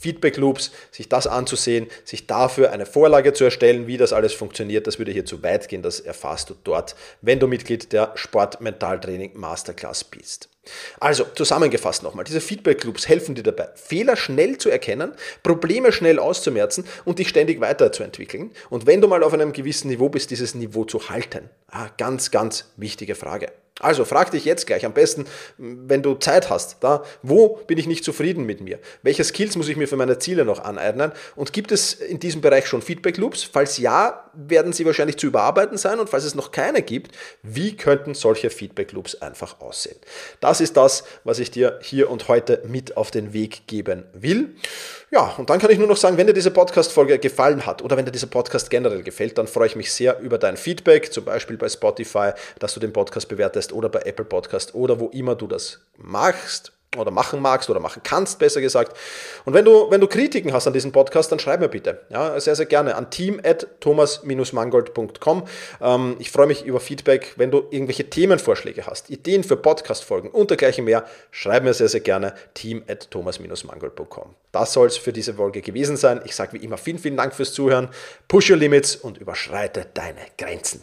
Feedback 0.00 0.38
Loops, 0.38 0.72
sich 0.90 1.10
das 1.10 1.26
anzusehen, 1.26 1.86
sich 2.04 2.26
dafür 2.26 2.72
eine 2.72 2.86
Vorlage 2.86 3.34
zu 3.34 3.44
erstellen, 3.44 3.86
wie 3.86 3.98
das 3.98 4.14
alles 4.14 4.32
funktioniert, 4.32 4.86
das 4.86 4.98
würde 4.98 5.12
hier 5.12 5.26
zu 5.26 5.42
weit 5.42 5.68
gehen, 5.68 5.82
das 5.82 6.00
erfährst 6.00 6.48
du 6.48 6.54
dort, 6.64 6.96
wenn 7.20 7.38
du 7.38 7.46
Mitglied 7.46 7.92
der 7.92 8.12
Sportmentaltraining 8.14 9.32
Masterclass 9.34 10.04
bist. 10.04 10.48
Also 10.98 11.24
zusammengefasst 11.34 12.02
nochmal, 12.02 12.24
diese 12.24 12.40
Feedback 12.40 12.84
Loops 12.84 13.08
helfen 13.08 13.34
dir 13.34 13.42
dabei, 13.42 13.68
Fehler 13.74 14.16
schnell 14.16 14.58
zu 14.58 14.70
erkennen, 14.70 15.12
Probleme 15.42 15.92
schnell 15.92 16.18
auszumerzen 16.18 16.84
und 17.04 17.18
dich 17.18 17.28
ständig 17.28 17.60
weiterzuentwickeln. 17.60 18.50
Und 18.68 18.86
wenn 18.86 19.00
du 19.00 19.08
mal 19.08 19.22
auf 19.22 19.32
einem 19.32 19.52
gewissen 19.52 19.88
Niveau 19.88 20.08
bist, 20.08 20.30
dieses 20.30 20.54
Niveau 20.54 20.84
zu 20.84 21.08
halten. 21.08 21.50
Ah, 21.68 21.88
ganz, 21.96 22.30
ganz 22.30 22.70
wichtige 22.76 23.14
Frage. 23.14 23.52
Also 23.80 24.04
frag 24.04 24.30
dich 24.30 24.44
jetzt 24.44 24.66
gleich 24.66 24.84
am 24.84 24.92
besten, 24.92 25.24
wenn 25.56 26.02
du 26.02 26.14
Zeit 26.14 26.50
hast, 26.50 26.76
da, 26.80 27.02
wo 27.22 27.56
bin 27.66 27.78
ich 27.78 27.86
nicht 27.86 28.04
zufrieden 28.04 28.44
mit 28.44 28.60
mir? 28.60 28.78
Welche 29.02 29.24
Skills 29.24 29.56
muss 29.56 29.68
ich 29.68 29.76
mir 29.76 29.88
für 29.88 29.96
meine 29.96 30.18
Ziele 30.18 30.44
noch 30.44 30.62
aneignen? 30.62 31.12
Und 31.34 31.52
gibt 31.52 31.72
es 31.72 31.94
in 31.94 32.20
diesem 32.20 32.42
Bereich 32.42 32.66
schon 32.66 32.82
Feedback 32.82 33.16
Loops? 33.16 33.42
Falls 33.42 33.78
ja, 33.78 34.30
werden 34.34 34.72
sie 34.72 34.84
wahrscheinlich 34.84 35.16
zu 35.16 35.26
überarbeiten 35.26 35.78
sein 35.78 35.98
und 35.98 36.10
falls 36.10 36.24
es 36.24 36.34
noch 36.34 36.52
keine 36.52 36.82
gibt, 36.82 37.16
wie 37.42 37.76
könnten 37.76 38.14
solche 38.14 38.50
Feedback 38.50 38.92
Loops 38.92 39.16
einfach 39.16 39.60
aussehen? 39.60 39.96
Das 40.40 40.60
ist 40.60 40.76
das, 40.76 41.04
was 41.24 41.38
ich 41.38 41.50
dir 41.50 41.78
hier 41.82 42.10
und 42.10 42.28
heute 42.28 42.62
mit 42.68 42.98
auf 42.98 43.10
den 43.10 43.32
Weg 43.32 43.66
geben 43.66 44.04
will. 44.12 44.54
Ja, 45.12 45.34
und 45.38 45.50
dann 45.50 45.58
kann 45.58 45.70
ich 45.70 45.78
nur 45.78 45.88
noch 45.88 45.96
sagen, 45.96 46.16
wenn 46.16 46.28
dir 46.28 46.32
diese 46.32 46.52
Podcast-Folge 46.52 47.18
gefallen 47.18 47.66
hat 47.66 47.82
oder 47.82 47.96
wenn 47.96 48.04
dir 48.04 48.12
dieser 48.12 48.28
Podcast 48.28 48.70
generell 48.70 49.02
gefällt, 49.02 49.38
dann 49.38 49.48
freue 49.48 49.66
ich 49.66 49.74
mich 49.74 49.92
sehr 49.92 50.20
über 50.20 50.38
dein 50.38 50.56
Feedback, 50.56 51.12
zum 51.12 51.24
Beispiel 51.24 51.56
bei 51.56 51.68
Spotify, 51.68 52.30
dass 52.60 52.74
du 52.74 52.80
den 52.80 52.92
Podcast 52.92 53.28
bewertest 53.28 53.72
oder 53.72 53.88
bei 53.88 54.02
Apple 54.02 54.24
Podcast 54.24 54.72
oder 54.74 55.00
wo 55.00 55.08
immer 55.08 55.34
du 55.34 55.48
das 55.48 55.80
machst 55.96 56.72
oder 56.96 57.10
machen 57.12 57.40
magst 57.40 57.70
oder 57.70 57.78
machen 57.78 58.02
kannst, 58.02 58.40
besser 58.40 58.60
gesagt. 58.60 58.98
Und 59.44 59.54
wenn 59.54 59.64
du, 59.64 59.88
wenn 59.90 60.00
du 60.00 60.08
Kritiken 60.08 60.52
hast 60.52 60.66
an 60.66 60.72
diesem 60.72 60.90
Podcast, 60.90 61.30
dann 61.30 61.38
schreib 61.38 61.60
mir 61.60 61.68
bitte. 61.68 62.00
Ja, 62.08 62.40
sehr, 62.40 62.56
sehr 62.56 62.66
gerne 62.66 62.96
an 62.96 63.10
team.thomas-mangold.com. 63.10 65.44
Ähm, 65.80 66.16
ich 66.18 66.32
freue 66.32 66.48
mich 66.48 66.64
über 66.64 66.80
Feedback. 66.80 67.34
Wenn 67.36 67.52
du 67.52 67.62
irgendwelche 67.70 68.10
Themenvorschläge 68.10 68.86
hast, 68.86 69.08
Ideen 69.08 69.44
für 69.44 69.56
Podcast-Folgen 69.56 70.30
und 70.30 70.50
dergleichen 70.50 70.84
mehr, 70.84 71.04
schreib 71.30 71.62
mir 71.62 71.74
sehr, 71.74 71.88
sehr 71.88 72.00
gerne 72.00 72.34
team.thomas-mangold.com. 72.54 74.34
Das 74.50 74.72
soll 74.72 74.88
es 74.88 74.96
für 74.96 75.12
diese 75.12 75.34
Folge 75.34 75.62
gewesen 75.62 75.96
sein. 75.96 76.20
Ich 76.24 76.34
sage 76.34 76.54
wie 76.54 76.64
immer 76.64 76.76
vielen, 76.76 76.98
vielen 76.98 77.16
Dank 77.16 77.34
fürs 77.34 77.52
Zuhören. 77.52 77.88
Push 78.26 78.50
your 78.50 78.56
limits 78.56 78.96
und 78.96 79.18
überschreite 79.18 79.86
deine 79.94 80.22
Grenzen. 80.36 80.82